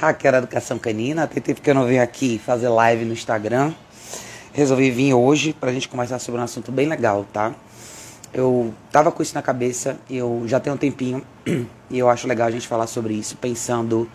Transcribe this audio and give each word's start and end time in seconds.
Hacker 0.00 0.34
Educação 0.34 0.78
Canina. 0.78 1.26
Tentei 1.26 1.54
porque 1.54 1.68
eu 1.68 1.74
não 1.74 1.84
venho 1.84 2.02
aqui 2.02 2.38
fazer 2.38 2.70
live 2.70 3.04
no 3.04 3.12
Instagram. 3.12 3.74
Resolvi 4.50 4.90
vir 4.90 5.12
hoje 5.12 5.52
pra 5.52 5.70
gente 5.72 5.88
conversar 5.90 6.18
sobre 6.18 6.40
um 6.40 6.44
assunto 6.44 6.72
bem 6.72 6.88
legal, 6.88 7.26
tá? 7.30 7.54
Eu 8.32 8.72
tava 8.90 9.12
com 9.12 9.22
isso 9.22 9.34
na 9.34 9.42
cabeça, 9.42 9.98
eu 10.08 10.44
já 10.46 10.58
tenho 10.58 10.74
um 10.74 10.78
tempinho 10.78 11.22
e 11.90 11.98
eu 11.98 12.08
acho 12.08 12.26
legal 12.26 12.48
a 12.48 12.50
gente 12.50 12.66
falar 12.66 12.86
sobre 12.86 13.12
isso, 13.12 13.36
pensando 13.36 14.08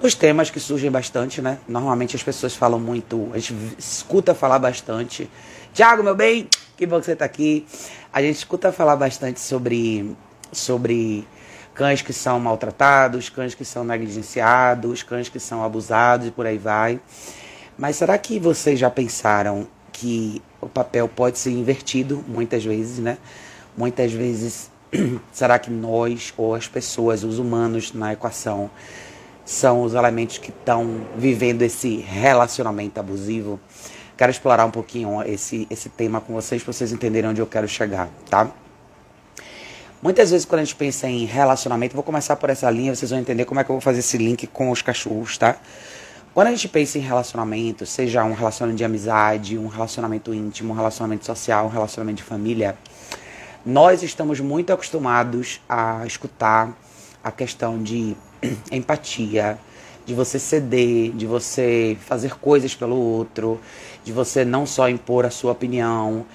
nos 0.00 0.14
temas 0.14 0.48
que 0.48 0.58
surgem 0.58 0.90
bastante, 0.90 1.42
né? 1.42 1.58
Normalmente 1.68 2.16
as 2.16 2.22
pessoas 2.22 2.54
falam 2.54 2.80
muito, 2.80 3.28
a 3.34 3.38
gente 3.38 3.54
escuta 3.78 4.34
falar 4.34 4.58
bastante. 4.58 5.28
Tiago, 5.74 6.02
meu 6.02 6.14
bem, 6.14 6.48
que 6.76 6.86
bom 6.86 6.98
que 6.98 7.04
você 7.04 7.14
tá 7.14 7.24
aqui. 7.24 7.66
A 8.12 8.22
gente 8.22 8.36
escuta 8.36 8.72
falar 8.72 8.96
bastante 8.96 9.40
sobre 9.40 10.16
sobre 10.50 11.26
cães 11.74 12.02
que 12.02 12.12
são 12.12 12.38
maltratados, 12.38 13.28
cães 13.28 13.54
que 13.54 13.64
são 13.64 13.84
negligenciados, 13.84 15.02
cães 15.02 15.28
que 15.28 15.40
são 15.40 15.64
abusados 15.64 16.26
e 16.26 16.30
por 16.30 16.46
aí 16.46 16.58
vai. 16.58 17.00
Mas 17.76 17.96
será 17.96 18.16
que 18.18 18.38
vocês 18.38 18.78
já 18.78 18.90
pensaram 18.90 19.66
que 19.92 20.42
o 20.60 20.68
papel 20.68 21.08
pode 21.08 21.38
ser 21.38 21.50
invertido 21.50 22.24
muitas 22.26 22.64
vezes, 22.64 22.98
né? 22.98 23.18
Muitas 23.76 24.12
vezes, 24.12 24.70
será 25.32 25.58
que 25.58 25.70
nós 25.70 26.32
ou 26.36 26.54
as 26.54 26.68
pessoas, 26.68 27.24
os 27.24 27.38
humanos 27.38 27.92
na 27.92 28.12
equação, 28.12 28.70
são 29.44 29.82
os 29.82 29.94
elementos 29.94 30.38
que 30.38 30.50
estão 30.50 31.06
vivendo 31.16 31.62
esse 31.62 31.96
relacionamento 31.96 33.00
abusivo? 33.00 33.58
Quero 34.16 34.30
explorar 34.30 34.64
um 34.66 34.70
pouquinho 34.70 35.22
esse, 35.22 35.66
esse 35.70 35.88
tema 35.88 36.20
com 36.20 36.34
vocês 36.34 36.62
para 36.62 36.72
vocês 36.72 36.92
entenderem 36.92 37.30
onde 37.30 37.40
eu 37.40 37.46
quero 37.46 37.66
chegar, 37.66 38.08
tá? 38.28 38.50
Muitas 40.02 40.32
vezes 40.32 40.44
quando 40.44 40.62
a 40.62 40.64
gente 40.64 40.74
pensa 40.74 41.08
em 41.08 41.24
relacionamento, 41.26 41.94
vou 41.94 42.02
começar 42.02 42.34
por 42.34 42.50
essa 42.50 42.68
linha, 42.68 42.92
vocês 42.92 43.12
vão 43.12 43.20
entender 43.20 43.44
como 43.44 43.60
é 43.60 43.64
que 43.64 43.70
eu 43.70 43.74
vou 43.74 43.80
fazer 43.80 44.00
esse 44.00 44.18
link 44.18 44.48
com 44.48 44.68
os 44.72 44.82
cachorros, 44.82 45.38
tá? 45.38 45.56
Quando 46.34 46.48
a 46.48 46.50
gente 46.50 46.66
pensa 46.66 46.98
em 46.98 47.02
relacionamento, 47.02 47.86
seja 47.86 48.24
um 48.24 48.32
relacionamento 48.32 48.78
de 48.78 48.84
amizade, 48.84 49.56
um 49.56 49.68
relacionamento 49.68 50.34
íntimo, 50.34 50.72
um 50.72 50.76
relacionamento 50.76 51.24
social, 51.24 51.66
um 51.66 51.68
relacionamento 51.68 52.16
de 52.16 52.24
família, 52.24 52.76
nós 53.64 54.02
estamos 54.02 54.40
muito 54.40 54.72
acostumados 54.72 55.60
a 55.68 56.04
escutar 56.04 56.76
a 57.22 57.30
questão 57.30 57.80
de 57.80 58.16
empatia, 58.72 59.56
de 60.04 60.14
você 60.14 60.36
ceder, 60.36 61.12
de 61.12 61.26
você 61.26 61.96
fazer 62.00 62.34
coisas 62.40 62.74
pelo 62.74 62.96
outro, 62.96 63.60
de 64.02 64.12
você 64.12 64.44
não 64.44 64.66
só 64.66 64.88
impor 64.88 65.24
a 65.24 65.30
sua 65.30 65.52
opinião. 65.52 66.26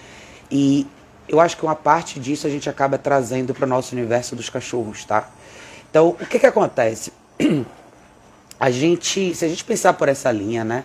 E 0.49 0.87
eu 1.27 1.39
acho 1.39 1.57
que 1.57 1.63
uma 1.63 1.75
parte 1.75 2.19
disso 2.19 2.47
a 2.47 2.49
gente 2.49 2.69
acaba 2.69 2.97
trazendo 2.97 3.53
para 3.53 3.65
o 3.65 3.67
nosso 3.67 3.95
universo 3.95 4.35
dos 4.35 4.49
cachorros, 4.49 5.03
tá? 5.03 5.29
Então, 5.89 6.09
o 6.09 6.25
que 6.25 6.39
que 6.39 6.45
acontece? 6.45 7.11
A 8.59 8.71
gente, 8.71 9.35
se 9.35 9.45
a 9.45 9.47
gente 9.47 9.63
pensar 9.63 9.93
por 9.93 10.09
essa 10.09 10.31
linha, 10.31 10.63
né? 10.63 10.83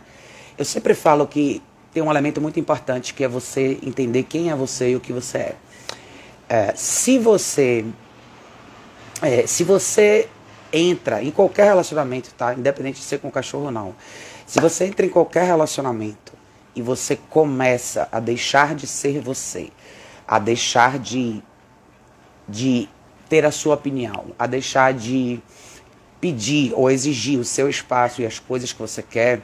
Eu 0.58 0.64
sempre 0.64 0.92
falo 0.92 1.26
que 1.26 1.62
tem 1.90 2.02
um 2.02 2.10
elemento 2.10 2.38
muito 2.38 2.60
importante 2.60 3.14
que 3.14 3.24
é 3.24 3.28
você 3.28 3.78
entender 3.82 4.24
quem 4.24 4.50
é 4.50 4.54
você 4.54 4.90
e 4.90 4.96
o 4.96 5.00
que 5.00 5.10
você 5.10 5.38
é. 5.38 5.56
é 6.50 6.72
se 6.76 7.18
você, 7.18 7.82
é, 9.22 9.46
se 9.46 9.64
você 9.64 10.28
entra 10.70 11.22
em 11.22 11.30
qualquer 11.30 11.64
relacionamento, 11.64 12.30
tá? 12.34 12.52
Independente 12.52 12.98
de 12.98 13.04
ser 13.04 13.20
com 13.20 13.30
cachorro 13.30 13.64
ou 13.64 13.70
não. 13.70 13.94
Se 14.46 14.60
você 14.60 14.84
entra 14.84 15.06
em 15.06 15.08
qualquer 15.08 15.44
relacionamento 15.44 16.32
e 16.74 16.82
você 16.82 17.16
começa 17.16 18.06
a 18.12 18.20
deixar 18.20 18.74
de 18.74 18.86
ser 18.86 19.20
você, 19.20 19.70
a 20.32 20.38
deixar 20.38 20.98
de, 20.98 21.42
de 22.48 22.88
ter 23.28 23.44
a 23.44 23.50
sua 23.50 23.74
opinião, 23.74 24.28
a 24.38 24.46
deixar 24.46 24.94
de 24.94 25.38
pedir 26.22 26.72
ou 26.74 26.90
exigir 26.90 27.38
o 27.38 27.44
seu 27.44 27.68
espaço 27.68 28.22
e 28.22 28.24
as 28.24 28.38
coisas 28.38 28.72
que 28.72 28.80
você 28.80 29.02
quer, 29.02 29.42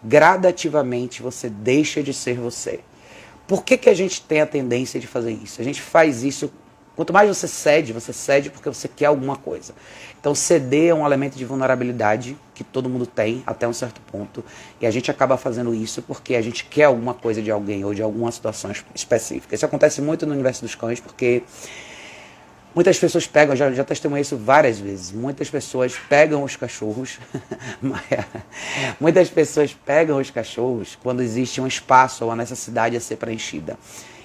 gradativamente 0.00 1.20
você 1.20 1.50
deixa 1.50 2.04
de 2.04 2.14
ser 2.14 2.36
você. 2.36 2.78
Por 3.48 3.64
que, 3.64 3.76
que 3.76 3.90
a 3.90 3.94
gente 3.94 4.22
tem 4.22 4.40
a 4.40 4.46
tendência 4.46 5.00
de 5.00 5.08
fazer 5.08 5.32
isso? 5.32 5.60
A 5.60 5.64
gente 5.64 5.82
faz 5.82 6.22
isso. 6.22 6.52
Quanto 6.94 7.12
mais 7.12 7.28
você 7.28 7.48
cede, 7.48 7.92
você 7.92 8.12
cede 8.12 8.50
porque 8.50 8.68
você 8.68 8.86
quer 8.86 9.06
alguma 9.06 9.36
coisa. 9.36 9.74
Então, 10.20 10.34
ceder 10.34 10.90
é 10.90 10.94
um 10.94 11.04
elemento 11.06 11.36
de 11.36 11.44
vulnerabilidade 11.44 12.36
que 12.54 12.62
todo 12.62 12.88
mundo 12.88 13.06
tem 13.06 13.42
até 13.46 13.66
um 13.66 13.72
certo 13.72 14.00
ponto. 14.02 14.44
E 14.80 14.86
a 14.86 14.90
gente 14.90 15.10
acaba 15.10 15.36
fazendo 15.36 15.74
isso 15.74 16.02
porque 16.02 16.34
a 16.34 16.42
gente 16.42 16.64
quer 16.64 16.84
alguma 16.84 17.14
coisa 17.14 17.40
de 17.40 17.50
alguém 17.50 17.84
ou 17.84 17.94
de 17.94 18.02
alguma 18.02 18.30
situação 18.30 18.70
específica. 18.94 19.54
Isso 19.54 19.64
acontece 19.64 20.02
muito 20.02 20.26
no 20.26 20.32
universo 20.32 20.62
dos 20.62 20.74
cães 20.74 21.00
porque 21.00 21.42
muitas 22.74 22.98
pessoas 22.98 23.26
pegam, 23.26 23.56
já, 23.56 23.72
já 23.72 23.84
testemunhei 23.84 24.22
isso 24.22 24.36
várias 24.36 24.78
vezes, 24.78 25.12
muitas 25.12 25.50
pessoas 25.50 25.94
pegam 26.08 26.42
os 26.42 26.56
cachorros, 26.56 27.18
muitas 29.00 29.28
pessoas 29.28 29.74
pegam 29.74 30.18
os 30.18 30.30
cachorros 30.30 30.96
quando 31.02 31.22
existe 31.22 31.60
um 31.60 31.66
espaço 31.66 32.24
ou 32.24 32.30
uma 32.30 32.36
necessidade 32.36 32.96
a 32.96 33.00
ser 33.00 33.16
preenchida. 33.16 33.78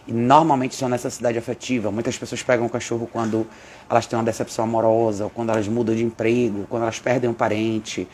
E 0.07 0.13
normalmente 0.13 0.71
isso 0.71 0.85
é 0.85 0.87
necessidade 0.87 1.37
afetiva. 1.37 1.91
Muitas 1.91 2.17
pessoas 2.17 2.41
pegam 2.41 2.65
o 2.65 2.69
cachorro 2.69 3.09
quando 3.11 3.45
elas 3.89 4.05
têm 4.05 4.17
uma 4.17 4.23
decepção 4.23 4.63
amorosa, 4.63 5.25
ou 5.25 5.29
quando 5.29 5.49
elas 5.49 5.67
mudam 5.67 5.93
de 5.93 6.03
emprego, 6.03 6.65
quando 6.69 6.83
elas 6.83 6.97
perdem 6.97 7.29
um 7.29 7.33
parente. 7.33 8.07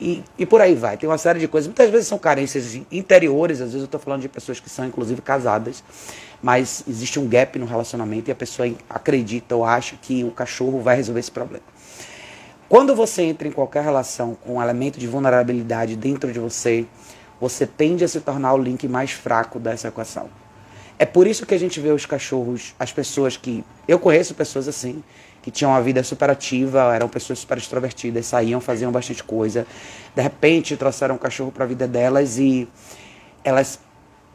E, 0.00 0.24
e 0.38 0.46
por 0.46 0.60
aí 0.60 0.74
vai. 0.74 0.96
Tem 0.96 1.08
uma 1.08 1.18
série 1.18 1.38
de 1.38 1.46
coisas. 1.46 1.68
Muitas 1.68 1.90
vezes 1.90 2.08
são 2.08 2.18
carências 2.18 2.74
interiores, 2.90 3.60
às 3.60 3.68
vezes 3.68 3.80
eu 3.80 3.84
estou 3.84 4.00
falando 4.00 4.22
de 4.22 4.28
pessoas 4.28 4.58
que 4.58 4.70
são 4.70 4.86
inclusive 4.86 5.20
casadas, 5.20 5.84
mas 6.42 6.82
existe 6.88 7.20
um 7.20 7.28
gap 7.28 7.58
no 7.58 7.66
relacionamento 7.66 8.30
e 8.30 8.32
a 8.32 8.34
pessoa 8.34 8.70
acredita 8.88 9.54
ou 9.54 9.64
acha 9.64 9.96
que 10.00 10.24
o 10.24 10.30
cachorro 10.30 10.80
vai 10.80 10.96
resolver 10.96 11.20
esse 11.20 11.30
problema. 11.30 11.64
Quando 12.68 12.94
você 12.94 13.22
entra 13.22 13.46
em 13.46 13.52
qualquer 13.52 13.84
relação 13.84 14.34
com 14.34 14.54
um 14.54 14.62
elemento 14.62 14.98
de 14.98 15.06
vulnerabilidade 15.06 15.94
dentro 15.94 16.32
de 16.32 16.38
você, 16.38 16.86
você 17.40 17.66
tende 17.66 18.02
a 18.02 18.08
se 18.08 18.20
tornar 18.20 18.54
o 18.54 18.58
link 18.58 18.88
mais 18.88 19.12
fraco 19.12 19.58
dessa 19.58 19.88
equação. 19.88 20.28
É 21.04 21.06
por 21.06 21.26
isso 21.26 21.44
que 21.44 21.54
a 21.54 21.58
gente 21.58 21.78
vê 21.80 21.90
os 21.90 22.06
cachorros, 22.06 22.74
as 22.80 22.90
pessoas 22.90 23.36
que. 23.36 23.62
Eu 23.86 23.98
conheço 23.98 24.34
pessoas 24.34 24.66
assim, 24.66 25.04
que 25.42 25.50
tinham 25.50 25.70
uma 25.70 25.82
vida 25.82 26.02
super 26.02 26.30
ativa, 26.30 26.94
eram 26.94 27.10
pessoas 27.10 27.40
super 27.40 27.58
extrovertidas, 27.58 28.24
saíam, 28.24 28.58
faziam 28.58 28.90
bastante 28.90 29.22
coisa. 29.22 29.66
De 30.16 30.22
repente 30.22 30.74
trouxeram 30.78 31.16
um 31.16 31.18
cachorro 31.18 31.52
para 31.52 31.64
a 31.64 31.66
vida 31.66 31.86
delas 31.86 32.38
e 32.38 32.66
elas 33.44 33.78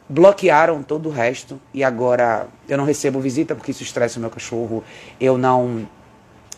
bloquearam 0.08 0.80
todo 0.80 1.08
o 1.08 1.12
resto. 1.12 1.60
E 1.74 1.82
agora 1.82 2.46
eu 2.68 2.78
não 2.78 2.84
recebo 2.84 3.18
visita 3.18 3.56
porque 3.56 3.72
isso 3.72 3.82
estressa 3.82 4.20
o 4.20 4.20
meu 4.20 4.30
cachorro. 4.30 4.84
Eu 5.20 5.36
não 5.36 5.88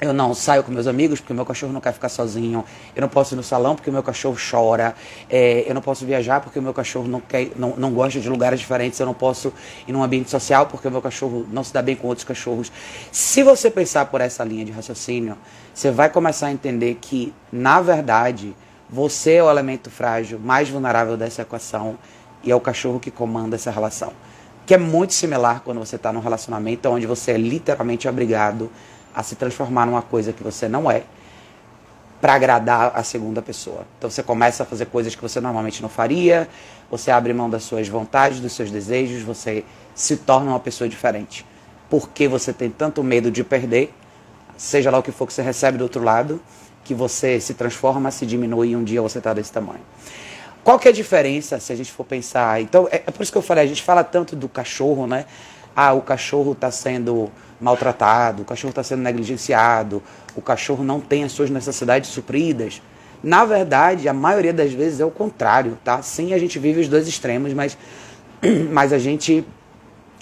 eu 0.02 0.12
não 0.12 0.34
saio 0.34 0.64
com 0.64 0.72
meus 0.72 0.88
amigos 0.88 1.20
porque 1.20 1.32
meu 1.32 1.46
cachorro 1.46 1.72
não 1.72 1.80
quer 1.80 1.92
ficar 1.92 2.08
sozinho. 2.08 2.64
Eu 2.94 3.00
não 3.00 3.08
posso 3.08 3.34
ir 3.34 3.36
no 3.36 3.42
salão 3.42 3.76
porque 3.76 3.88
meu 3.88 4.02
cachorro 4.02 4.36
chora. 4.36 4.96
É, 5.30 5.64
eu 5.64 5.74
não 5.74 5.80
posso 5.80 6.04
viajar 6.04 6.40
porque 6.40 6.60
meu 6.60 6.74
cachorro 6.74 7.06
não, 7.06 7.20
quer, 7.20 7.52
não, 7.54 7.76
não 7.76 7.92
gosta 7.92 8.18
de 8.18 8.28
lugares 8.28 8.58
diferentes. 8.58 8.98
Eu 8.98 9.06
não 9.06 9.14
posso 9.14 9.52
ir 9.86 9.92
num 9.92 10.02
ambiente 10.02 10.28
social 10.28 10.66
porque 10.66 10.90
meu 10.90 11.00
cachorro 11.00 11.46
não 11.52 11.62
se 11.62 11.72
dá 11.72 11.80
bem 11.80 11.94
com 11.94 12.08
outros 12.08 12.24
cachorros. 12.24 12.72
Se 13.12 13.44
você 13.44 13.70
pensar 13.70 14.06
por 14.06 14.20
essa 14.20 14.42
linha 14.42 14.64
de 14.64 14.72
raciocínio, 14.72 15.38
você 15.72 15.92
vai 15.92 16.10
começar 16.10 16.48
a 16.48 16.52
entender 16.52 16.98
que, 17.00 17.32
na 17.52 17.80
verdade, 17.80 18.56
você 18.90 19.34
é 19.34 19.44
o 19.44 19.48
elemento 19.48 19.88
frágil 19.88 20.40
mais 20.40 20.68
vulnerável 20.68 21.16
dessa 21.16 21.42
equação 21.42 21.96
e 22.42 22.50
é 22.50 22.56
o 22.56 22.60
cachorro 22.60 22.98
que 22.98 23.12
comanda 23.12 23.54
essa 23.54 23.70
relação. 23.70 24.12
Que 24.66 24.74
é 24.74 24.78
muito 24.78 25.14
similar 25.14 25.60
quando 25.64 25.78
você 25.78 25.94
está 25.94 26.12
num 26.12 26.20
relacionamento 26.20 26.88
onde 26.88 27.06
você 27.06 27.32
é 27.32 27.38
literalmente 27.38 28.08
obrigado 28.08 28.68
a 29.14 29.22
se 29.22 29.36
transformar 29.36 29.86
numa 29.86 30.02
coisa 30.02 30.32
que 30.32 30.42
você 30.42 30.68
não 30.68 30.90
é 30.90 31.04
para 32.20 32.34
agradar 32.34 32.92
a 32.94 33.02
segunda 33.02 33.42
pessoa. 33.42 33.84
Então 33.98 34.08
você 34.08 34.22
começa 34.22 34.62
a 34.62 34.66
fazer 34.66 34.86
coisas 34.86 35.14
que 35.14 35.20
você 35.20 35.40
normalmente 35.40 35.82
não 35.82 35.88
faria, 35.88 36.48
você 36.88 37.10
abre 37.10 37.32
mão 37.32 37.50
das 37.50 37.64
suas 37.64 37.88
vontades, 37.88 38.38
dos 38.38 38.52
seus 38.52 38.70
desejos, 38.70 39.22
você 39.22 39.64
se 39.94 40.16
torna 40.18 40.50
uma 40.50 40.60
pessoa 40.60 40.88
diferente. 40.88 41.44
Porque 41.90 42.28
você 42.28 42.52
tem 42.52 42.70
tanto 42.70 43.02
medo 43.02 43.30
de 43.30 43.42
perder, 43.42 43.92
seja 44.56 44.88
lá 44.90 44.98
o 44.98 45.02
que 45.02 45.10
for 45.10 45.26
que 45.26 45.32
você 45.32 45.42
recebe 45.42 45.76
do 45.78 45.82
outro 45.82 46.02
lado, 46.02 46.40
que 46.84 46.94
você 46.94 47.40
se 47.40 47.54
transforma, 47.54 48.10
se 48.12 48.24
diminui 48.24 48.70
e 48.70 48.76
um 48.76 48.84
dia 48.84 49.02
você 49.02 49.18
está 49.18 49.34
desse 49.34 49.50
tamanho. 49.50 49.80
Qual 50.62 50.78
que 50.78 50.86
é 50.86 50.92
a 50.92 50.94
diferença 50.94 51.58
se 51.58 51.72
a 51.72 51.76
gente 51.76 51.90
for 51.90 52.04
pensar? 52.04 52.62
Então, 52.62 52.88
é, 52.90 53.02
é 53.04 53.10
por 53.10 53.22
isso 53.22 53.32
que 53.32 53.38
eu 53.38 53.42
falei, 53.42 53.64
a 53.64 53.66
gente 53.66 53.82
fala 53.82 54.04
tanto 54.04 54.36
do 54.36 54.48
cachorro, 54.48 55.08
né? 55.08 55.26
Ah, 55.74 55.92
o 55.92 56.02
cachorro 56.02 56.52
está 56.52 56.70
sendo 56.70 57.30
maltratado, 57.60 58.42
o 58.42 58.44
cachorro 58.44 58.70
está 58.70 58.82
sendo 58.82 59.02
negligenciado, 59.02 60.02
o 60.34 60.42
cachorro 60.42 60.82
não 60.82 61.00
tem 61.00 61.24
as 61.24 61.32
suas 61.32 61.48
necessidades 61.48 62.10
supridas. 62.10 62.82
Na 63.22 63.44
verdade, 63.44 64.08
a 64.08 64.12
maioria 64.12 64.52
das 64.52 64.72
vezes 64.72 64.98
é 65.00 65.04
o 65.04 65.10
contrário, 65.10 65.78
tá? 65.84 66.02
Sim, 66.02 66.34
a 66.34 66.38
gente 66.38 66.58
vive 66.58 66.80
os 66.80 66.88
dois 66.88 67.06
extremos, 67.06 67.52
mas, 67.54 67.78
mas 68.70 68.92
a 68.92 68.98
gente 68.98 69.44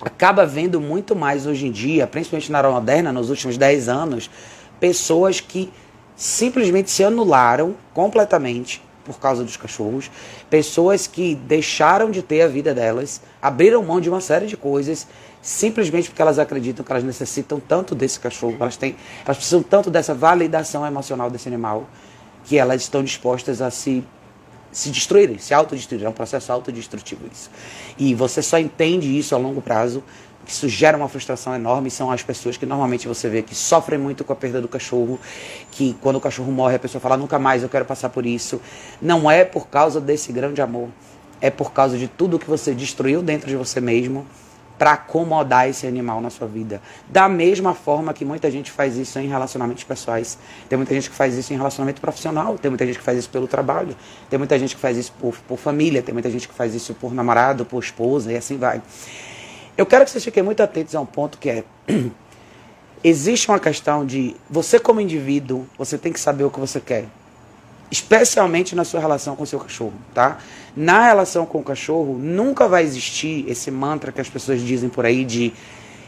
acaba 0.03 0.45
vendo 0.45 0.81
muito 0.81 1.17
mais 1.17 1.47
hoje 1.47 1.67
em 1.67 1.73
dia, 1.73 2.07
principalmente 2.07 2.53
na 2.53 2.59
era 2.59 2.71
moderna, 2.71 3.13
nos 3.13 3.31
últimos 3.31 3.57
10 3.57 3.89
anos, 3.89 4.31
pessoas 4.79 5.41
que 5.41 5.73
simplesmente 6.15 6.91
se 6.91 7.03
anularam 7.03 7.75
completamente 7.95 8.83
por 9.05 9.19
causa 9.19 9.43
dos 9.43 9.57
cachorros, 9.57 10.11
pessoas 10.49 11.07
que 11.07 11.35
deixaram 11.35 12.11
de 12.11 12.23
ter 12.23 12.43
a 12.43 12.49
vida 12.49 12.75
delas, 12.75 13.21
abriram 13.41 13.83
mão 13.83 14.01
de 14.01 14.09
uma 14.09 14.21
série 14.21 14.47
de 14.47 14.57
coisas 14.57 15.07
simplesmente 15.43 16.09
porque 16.09 16.21
elas 16.21 16.39
acreditam 16.39 16.85
que 16.85 16.93
elas 16.93 17.05
necessitam 17.05 17.61
tanto 17.61 17.95
desse 17.95 18.21
cachorro, 18.21 18.57
elas 18.61 18.77
têm, 18.77 18.97
elas 19.25 19.37
precisam 19.37 19.63
tanto 19.63 19.91
dessa 19.91 20.15
validação 20.15 20.87
emocional 20.87 21.31
desse 21.31 21.49
animal, 21.49 21.89
que 22.45 22.59
elas 22.59 22.83
estão 22.83 23.03
dispostas 23.03 23.61
a 23.61 23.71
se 23.71 24.05
se 24.73 24.89
destruírem, 24.89 25.37
se 25.37 25.53
autodestruírem. 25.53 26.07
É 26.07 26.11
um 26.11 26.13
processo 26.13 26.53
autodestrutivo 26.53 27.23
isso. 27.33 27.51
E 27.99 28.15
você 28.15 28.41
só 28.41 28.57
entende 28.57 29.19
isso 29.19 29.35
a 29.35 29.39
longo 29.39 29.61
prazo 29.61 30.01
isso 30.47 30.69
gera 30.69 30.97
uma 30.97 31.09
frustração 31.09 31.55
enorme. 31.55 31.91
São 31.91 32.11
as 32.11 32.23
pessoas 32.23 32.57
que 32.57 32.67
normalmente 32.67 33.07
você 33.07 33.29
vê 33.29 33.43
que 33.43 33.55
sofrem 33.55 33.99
muito 33.99 34.25
com 34.25 34.33
a 34.33 34.37
perda 34.37 34.61
do 34.61 34.69
cachorro, 34.69 35.19
que 35.71 35.97
quando 36.01 36.17
o 36.17 36.21
cachorro 36.21 36.51
morre 36.51 36.77
a 36.77 36.79
pessoa 36.79 37.01
fala 37.01 37.17
nunca 37.17 37.39
mais 37.39 37.63
eu 37.63 37.69
quero 37.69 37.85
passar 37.85 38.09
por 38.11 38.27
isso. 38.27 38.61
Não 39.01 39.31
é 39.31 39.45
por 39.45 39.69
causa 39.69 40.01
desse 40.01 40.33
grande 40.33 40.61
amor, 40.61 40.89
é 41.41 41.51
por 41.51 41.73
causa 41.73 41.97
de 41.97 42.09
tudo 42.09 42.39
que 42.39 42.49
você 42.49 42.75
destruiu 42.75 43.23
dentro 43.23 43.49
de 43.49 43.57
você 43.57 43.81
mesmo 43.81 44.27
para 44.81 44.93
acomodar 44.93 45.69
esse 45.69 45.87
animal 45.87 46.23
na 46.23 46.31
sua 46.31 46.47
vida. 46.47 46.81
Da 47.07 47.29
mesma 47.29 47.75
forma 47.75 48.15
que 48.15 48.25
muita 48.25 48.51
gente 48.51 48.71
faz 48.71 48.97
isso 48.97 49.19
em 49.19 49.29
relacionamentos 49.29 49.85
pessoais. 49.85 50.39
Tem 50.71 50.79
muita 50.79 50.95
gente 50.95 51.11
que 51.11 51.15
faz 51.15 51.37
isso 51.37 51.53
em 51.53 51.57
relacionamento 51.59 52.01
profissional, 52.01 52.57
tem 52.57 52.71
muita 52.71 52.87
gente 52.87 52.99
que 52.99 53.05
faz 53.05 53.19
isso 53.19 53.29
pelo 53.29 53.47
trabalho, 53.47 53.95
tem 54.31 54.39
muita 54.39 54.59
gente 54.59 54.75
que 54.75 54.81
faz 54.81 54.97
isso 54.97 55.13
por, 55.21 55.37
por 55.47 55.59
família, 55.59 56.01
tem 56.01 56.15
muita 56.15 56.31
gente 56.31 56.49
que 56.49 56.55
faz 56.55 56.75
isso 56.75 56.95
por 56.95 57.13
namorado, 57.13 57.67
por 57.67 57.83
esposa 57.83 58.33
e 58.33 58.39
assim 58.39 58.57
vai. 58.57 58.81
Eu 59.77 59.85
quero 59.85 60.03
que 60.07 60.13
vocês 60.13 60.25
fiquem 60.25 60.43
muito 60.43 60.63
atentos 60.63 60.95
a 60.95 61.01
um 61.03 61.05
ponto 61.05 61.37
que 61.37 61.51
é. 61.51 61.65
Existe 63.05 63.51
uma 63.51 63.61
questão 63.61 64.07
de 64.07 64.35
você, 64.49 64.81
como 64.81 64.99
indivíduo, 64.99 65.67
você 65.77 65.99
tem 65.99 66.11
que 66.11 66.21
saber 66.21 66.45
o 66.45 66.51
que 66.51 66.59
você 66.59 66.81
quer. 66.81 67.05
Especialmente 67.91 68.77
na 68.77 68.85
sua 68.85 69.01
relação 69.01 69.35
com 69.35 69.43
o 69.43 69.47
seu 69.47 69.59
cachorro, 69.59 69.95
tá? 70.15 70.39
Na 70.77 71.07
relação 71.07 71.45
com 71.45 71.59
o 71.59 71.63
cachorro, 71.63 72.17
nunca 72.19 72.69
vai 72.69 72.85
existir 72.85 73.45
esse 73.49 73.71
mantra 73.71 74.13
que 74.13 74.21
as 74.21 74.29
pessoas 74.29 74.61
dizem 74.61 74.89
por 74.89 75.05
aí 75.05 75.25
de 75.25 75.53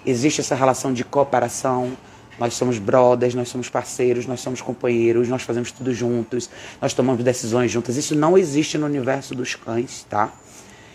existe 0.07 0.41
essa 0.41 0.55
relação 0.55 0.93
de 0.93 1.05
cooperação, 1.05 1.93
nós 2.39 2.55
somos 2.55 2.79
brothers, 2.79 3.35
nós 3.35 3.49
somos 3.49 3.69
parceiros, 3.69 4.27
nós 4.27 4.41
somos 4.41 4.61
companheiros, 4.61 5.29
nós 5.29 5.43
fazemos 5.43 5.71
tudo 5.71 5.93
juntos, 5.93 6.49
nós 6.81 6.95
tomamos 6.95 7.23
decisões 7.23 7.71
juntas. 7.71 7.97
Isso 7.97 8.15
não 8.15 8.39
existe 8.39 8.79
no 8.79 8.87
universo 8.87 9.35
dos 9.35 9.55
cães, 9.55 10.07
tá? 10.09 10.33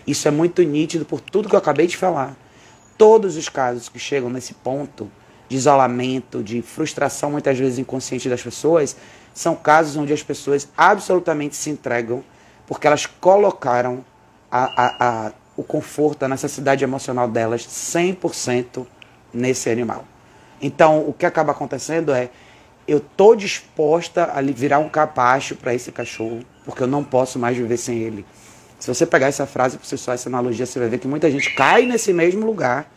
Isso 0.05 0.27
é 0.27 0.31
muito 0.31 0.61
nítido 0.63 1.05
por 1.05 1.19
tudo 1.19 1.47
que 1.47 1.55
eu 1.55 1.59
acabei 1.59 1.85
de 1.85 1.95
falar. 1.95 2.35
Todos 2.97 3.37
os 3.37 3.49
casos 3.49 3.87
que 3.87 3.99
chegam 3.99 4.29
nesse 4.29 4.53
ponto 4.55 5.09
de 5.47 5.55
isolamento, 5.55 6.43
de 6.43 6.61
frustração 6.61 7.31
muitas 7.31 7.57
vezes 7.57 7.77
inconsciente 7.77 8.27
das 8.27 8.41
pessoas, 8.41 8.97
são 9.37 9.55
casos 9.55 9.95
onde 9.95 10.11
as 10.11 10.23
pessoas 10.23 10.67
absolutamente 10.75 11.55
se 11.55 11.69
entregam 11.69 12.23
porque 12.65 12.87
elas 12.87 13.05
colocaram 13.05 14.03
a, 14.51 14.63
a, 14.65 15.27
a, 15.27 15.31
o 15.55 15.63
conforto, 15.63 16.23
a 16.23 16.27
necessidade 16.27 16.83
emocional 16.83 17.27
delas 17.27 17.61
100% 17.67 18.87
nesse 19.31 19.69
animal. 19.69 20.05
Então, 20.59 21.07
o 21.07 21.13
que 21.13 21.23
acaba 21.23 21.51
acontecendo 21.51 22.11
é 22.13 22.31
eu 22.87 22.99
tô 22.99 23.35
disposta 23.35 24.23
a 24.33 24.41
virar 24.41 24.79
um 24.79 24.89
capacho 24.89 25.55
para 25.55 25.71
esse 25.71 25.91
cachorro, 25.91 26.39
porque 26.65 26.81
eu 26.81 26.87
não 26.87 27.03
posso 27.03 27.37
mais 27.37 27.55
viver 27.55 27.77
sem 27.77 27.99
ele. 27.99 28.25
Se 28.79 28.87
você 28.87 29.05
pegar 29.05 29.27
essa 29.27 29.45
frase 29.45 29.77
para 29.77 29.87
você 29.87 29.97
só 29.97 30.13
essa 30.13 30.29
analogia, 30.29 30.65
você 30.65 30.79
vai 30.79 30.89
ver 30.89 30.97
que 30.97 31.07
muita 31.07 31.29
gente 31.29 31.53
cai 31.53 31.85
nesse 31.85 32.11
mesmo 32.11 32.43
lugar, 32.43 32.91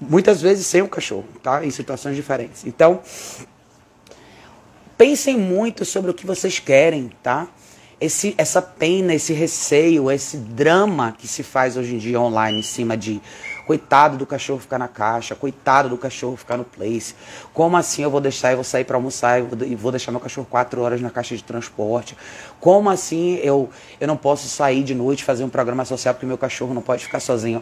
muitas 0.00 0.40
vezes 0.40 0.66
sem 0.66 0.80
o 0.80 0.88
cachorro, 0.88 1.26
tá? 1.42 1.62
Em 1.62 1.70
situações 1.70 2.16
diferentes. 2.16 2.64
Então, 2.64 3.02
pensem 4.96 5.36
muito 5.36 5.84
sobre 5.84 6.10
o 6.10 6.14
que 6.14 6.26
vocês 6.26 6.58
querem, 6.58 7.10
tá? 7.22 7.48
Esse, 8.00 8.34
essa 8.36 8.60
pena, 8.60 9.14
esse 9.14 9.32
receio, 9.32 10.10
esse 10.10 10.36
drama 10.36 11.12
que 11.12 11.26
se 11.26 11.42
faz 11.42 11.76
hoje 11.76 11.94
em 11.94 11.98
dia 11.98 12.20
online 12.20 12.58
em 12.58 12.62
cima 12.62 12.96
de 12.96 13.20
Coitado 13.66 14.16
do 14.16 14.24
cachorro 14.24 14.60
ficar 14.60 14.78
na 14.78 14.86
caixa, 14.86 15.34
coitado 15.34 15.88
do 15.88 15.98
cachorro 15.98 16.36
ficar 16.36 16.56
no 16.56 16.64
place. 16.64 17.16
Como 17.52 17.76
assim 17.76 18.04
eu 18.04 18.10
vou 18.10 18.20
deixar, 18.20 18.52
eu 18.52 18.58
vou 18.58 18.64
sair 18.64 18.84
para 18.84 18.96
almoçar 18.96 19.40
e 19.40 19.74
vou 19.74 19.90
deixar 19.90 20.12
meu 20.12 20.20
cachorro 20.20 20.46
quatro 20.48 20.80
horas 20.82 21.00
na 21.00 21.10
caixa 21.10 21.36
de 21.36 21.42
transporte? 21.42 22.16
Como 22.60 22.88
assim 22.88 23.40
eu, 23.42 23.68
eu 24.00 24.06
não 24.06 24.16
posso 24.16 24.46
sair 24.46 24.84
de 24.84 24.94
noite 24.94 25.24
fazer 25.24 25.42
um 25.42 25.48
programa 25.48 25.84
social 25.84 26.14
porque 26.14 26.24
meu 26.24 26.38
cachorro 26.38 26.72
não 26.72 26.80
pode 26.80 27.02
ficar 27.02 27.18
sozinho? 27.18 27.60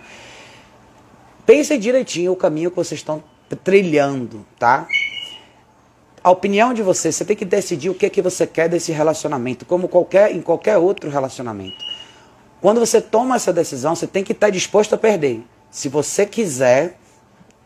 Pensem 1.47 1.81
direitinho 1.81 2.33
o 2.33 2.37
caminho 2.37 2.69
que 2.71 2.77
vocês 2.77 3.01
estão 3.01 3.25
trilhando, 3.65 4.45
tá? 4.59 4.87
A 6.25 6.31
opinião 6.31 6.73
de 6.73 6.83
vocês, 6.83 7.15
você 7.15 7.23
tem 7.23 7.37
que 7.37 7.45
decidir 7.45 7.91
o 7.91 7.95
que 7.95 8.07
é 8.07 8.09
que 8.09 8.23
você 8.23 8.47
quer 8.47 8.67
desse 8.67 8.91
relacionamento, 8.91 9.67
como 9.67 9.87
qualquer 9.87 10.35
em 10.35 10.41
qualquer 10.41 10.79
outro 10.79 11.11
relacionamento. 11.11 11.77
Quando 12.63 12.81
você 12.81 12.99
toma 12.99 13.37
essa 13.37 13.53
decisão, 13.53 13.95
você 13.95 14.07
tem 14.07 14.25
que 14.25 14.33
estar 14.33 14.49
disposto 14.49 14.95
a 14.95 14.97
perder. 14.97 15.43
Se 15.71 15.87
você 15.87 16.25
quiser, 16.25 16.99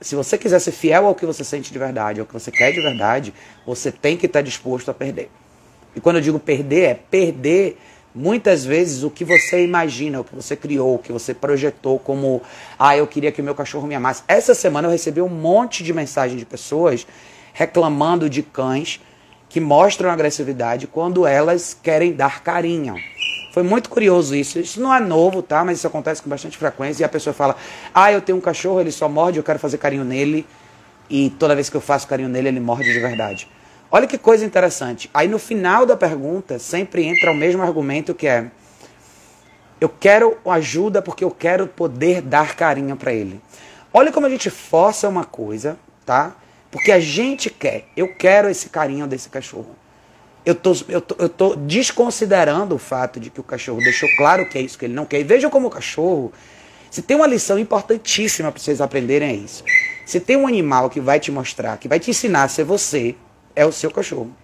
se 0.00 0.16
você 0.16 0.36
quiser 0.36 0.58
ser 0.58 0.72
fiel 0.72 1.06
ao 1.06 1.14
que 1.14 1.24
você 1.24 1.44
sente 1.44 1.72
de 1.72 1.78
verdade, 1.78 2.18
ao 2.18 2.26
que 2.26 2.32
você 2.32 2.50
quer 2.50 2.72
de 2.72 2.80
verdade, 2.80 3.32
você 3.64 3.92
tem 3.92 4.16
que 4.16 4.26
estar 4.26 4.42
disposto 4.42 4.90
a 4.90 4.94
perder. 4.94 5.30
E 5.94 6.00
quando 6.00 6.16
eu 6.16 6.22
digo 6.22 6.40
perder, 6.40 6.82
é 6.82 6.94
perder 6.94 7.78
muitas 8.12 8.64
vezes 8.64 9.04
o 9.04 9.10
que 9.10 9.24
você 9.24 9.62
imagina, 9.62 10.18
o 10.18 10.24
que 10.24 10.34
você 10.34 10.56
criou, 10.56 10.96
o 10.96 10.98
que 10.98 11.12
você 11.12 11.32
projetou 11.32 11.96
como, 12.00 12.42
ah, 12.76 12.96
eu 12.96 13.06
queria 13.06 13.30
que 13.30 13.40
o 13.40 13.44
meu 13.44 13.54
cachorro 13.54 13.86
me 13.86 13.94
amasse. 13.94 14.24
Essa 14.26 14.52
semana 14.52 14.88
eu 14.88 14.90
recebi 14.90 15.20
um 15.20 15.28
monte 15.28 15.84
de 15.84 15.92
mensagem 15.92 16.36
de 16.36 16.44
pessoas 16.44 17.06
reclamando 17.58 18.30
de 18.30 18.40
cães 18.40 19.00
que 19.48 19.58
mostram 19.58 20.10
agressividade 20.10 20.86
quando 20.86 21.26
elas 21.26 21.76
querem 21.82 22.12
dar 22.12 22.40
carinho. 22.40 22.94
Foi 23.52 23.64
muito 23.64 23.90
curioso 23.90 24.36
isso. 24.36 24.60
Isso 24.60 24.80
não 24.80 24.94
é 24.94 25.00
novo, 25.00 25.42
tá? 25.42 25.64
Mas 25.64 25.78
isso 25.78 25.86
acontece 25.88 26.22
com 26.22 26.30
bastante 26.30 26.56
frequência. 26.56 27.02
E 27.02 27.04
a 27.04 27.08
pessoa 27.08 27.34
fala: 27.34 27.56
Ah, 27.92 28.12
eu 28.12 28.20
tenho 28.20 28.38
um 28.38 28.40
cachorro, 28.40 28.80
ele 28.80 28.92
só 28.92 29.08
morde, 29.08 29.38
eu 29.38 29.42
quero 29.42 29.58
fazer 29.58 29.76
carinho 29.78 30.04
nele. 30.04 30.46
E 31.10 31.30
toda 31.30 31.52
vez 31.56 31.68
que 31.68 31.76
eu 31.76 31.80
faço 31.80 32.06
carinho 32.06 32.28
nele, 32.28 32.46
ele 32.46 32.60
morde 32.60 32.92
de 32.92 33.00
verdade. 33.00 33.48
Olha 33.90 34.06
que 34.06 34.16
coisa 34.16 34.44
interessante. 34.44 35.10
Aí 35.12 35.26
no 35.26 35.40
final 35.40 35.84
da 35.84 35.96
pergunta, 35.96 36.60
sempre 36.60 37.04
entra 37.06 37.32
o 37.32 37.34
mesmo 37.34 37.60
argumento 37.60 38.14
que 38.14 38.28
é: 38.28 38.52
Eu 39.80 39.88
quero 39.88 40.38
ajuda 40.46 41.02
porque 41.02 41.24
eu 41.24 41.30
quero 41.32 41.66
poder 41.66 42.22
dar 42.22 42.54
carinho 42.54 42.94
para 42.94 43.12
ele. 43.12 43.40
Olha 43.92 44.12
como 44.12 44.26
a 44.26 44.30
gente 44.30 44.48
força 44.48 45.08
uma 45.08 45.24
coisa, 45.24 45.76
tá? 46.06 46.36
Porque 46.70 46.92
a 46.92 47.00
gente 47.00 47.50
quer. 47.50 47.88
Eu 47.96 48.14
quero 48.14 48.48
esse 48.48 48.68
carinho 48.68 49.06
desse 49.06 49.28
cachorro 49.28 49.76
eu 50.48 50.54
tô, 50.54 50.74
eu, 50.88 51.00
tô, 51.02 51.16
eu 51.18 51.28
tô 51.28 51.54
desconsiderando 51.54 52.74
o 52.74 52.78
fato 52.78 53.20
de 53.20 53.28
que 53.28 53.38
o 53.38 53.42
cachorro 53.42 53.80
deixou 53.80 54.08
claro 54.16 54.48
que 54.48 54.56
é 54.56 54.62
isso 54.62 54.78
que 54.78 54.86
ele 54.86 54.94
não 54.94 55.04
quer. 55.04 55.20
E 55.20 55.22
vejam 55.22 55.50
como 55.50 55.68
o 55.68 55.70
cachorro. 55.70 56.32
Se 56.90 57.02
tem 57.02 57.18
uma 57.18 57.26
lição 57.26 57.58
importantíssima 57.58 58.50
para 58.50 58.58
vocês 58.58 58.80
aprenderem 58.80 59.28
é 59.28 59.34
isso. 59.34 59.62
Se 60.06 60.18
tem 60.18 60.38
um 60.38 60.46
animal 60.46 60.88
que 60.88 61.00
vai 61.00 61.20
te 61.20 61.30
mostrar, 61.30 61.76
que 61.76 61.86
vai 61.86 62.00
te 62.00 62.10
ensinar 62.10 62.44
a 62.44 62.48
ser 62.48 62.64
você, 62.64 63.14
é 63.54 63.66
o 63.66 63.72
seu 63.72 63.90
cachorro. 63.90 64.34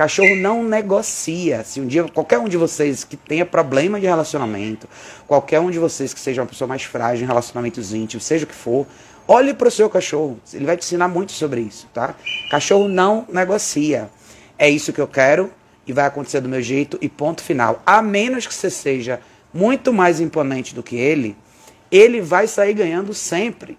Cachorro 0.00 0.34
não 0.34 0.64
negocia. 0.64 1.62
Se 1.62 1.78
um 1.78 1.86
dia 1.86 2.04
qualquer 2.04 2.38
um 2.38 2.48
de 2.48 2.56
vocês 2.56 3.04
que 3.04 3.18
tenha 3.18 3.44
problema 3.44 4.00
de 4.00 4.06
relacionamento, 4.06 4.88
qualquer 5.26 5.60
um 5.60 5.70
de 5.70 5.78
vocês 5.78 6.14
que 6.14 6.20
seja 6.20 6.40
uma 6.40 6.48
pessoa 6.48 6.66
mais 6.66 6.84
frágil 6.84 7.24
em 7.24 7.26
relacionamentos 7.26 7.92
íntimos, 7.92 8.24
seja 8.24 8.44
o 8.44 8.48
que 8.48 8.54
for, 8.54 8.86
olhe 9.28 9.52
para 9.52 9.68
o 9.68 9.70
seu 9.70 9.90
cachorro. 9.90 10.40
Ele 10.54 10.64
vai 10.64 10.78
te 10.78 10.84
ensinar 10.86 11.06
muito 11.06 11.32
sobre 11.32 11.60
isso, 11.60 11.86
tá? 11.92 12.14
Cachorro 12.50 12.88
não 12.88 13.26
negocia 13.30 14.08
é 14.60 14.70
isso 14.70 14.90
que 14.90 15.02
eu 15.02 15.06
quero 15.06 15.52
e 15.86 15.92
vai 15.92 16.06
acontecer 16.06 16.40
do 16.40 16.48
meu 16.48 16.62
jeito 16.62 16.96
e 17.02 17.06
ponto 17.06 17.42
final. 17.42 17.82
A 17.84 18.00
menos 18.00 18.46
que 18.46 18.54
você 18.54 18.70
seja 18.70 19.20
muito 19.52 19.92
mais 19.92 20.18
imponente 20.18 20.74
do 20.74 20.82
que 20.82 20.96
ele, 20.96 21.36
ele 21.90 22.22
vai 22.22 22.46
sair 22.46 22.72
ganhando 22.72 23.12
sempre. 23.12 23.78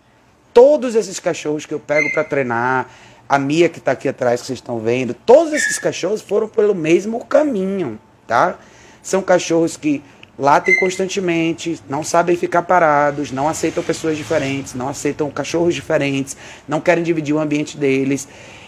Todos 0.54 0.94
esses 0.94 1.20
cachorros 1.20 1.66
que 1.66 1.74
eu 1.74 1.80
pego 1.80 2.12
para 2.14 2.24
treinar, 2.24 2.90
a 3.32 3.40
Mia 3.40 3.70
que 3.70 3.80
está 3.80 3.94
aqui 3.94 4.10
atrás 4.10 4.42
que 4.42 4.48
vocês 4.48 4.58
estão 4.58 4.78
vendo, 4.78 5.14
todos 5.14 5.54
esses 5.54 5.80
cachorros 5.80 6.22
foram 6.22 6.50
pelo 6.50 6.76
mesmo 6.76 7.24
caminho, 7.24 7.98
tá? 8.28 8.60
São 9.02 9.22
cachorros 9.22 9.78
que 9.78 10.04
latem 10.38 10.78
constantemente, 10.82 11.80
não 11.88 12.04
sabem 12.04 12.36
ficar 12.36 12.64
parados, 12.64 13.32
não 13.32 13.48
aceitam 13.48 13.82
pessoas 13.82 14.18
diferentes, 14.18 14.74
não 14.74 14.90
aceitam 14.90 15.32
cachorros 15.32 15.74
diferentes, 15.74 16.36
não 16.68 16.82
querem 16.82 17.06
dividir 17.06 17.34
o 17.34 17.40
ambiente 17.40 17.78
deles. 17.78 18.28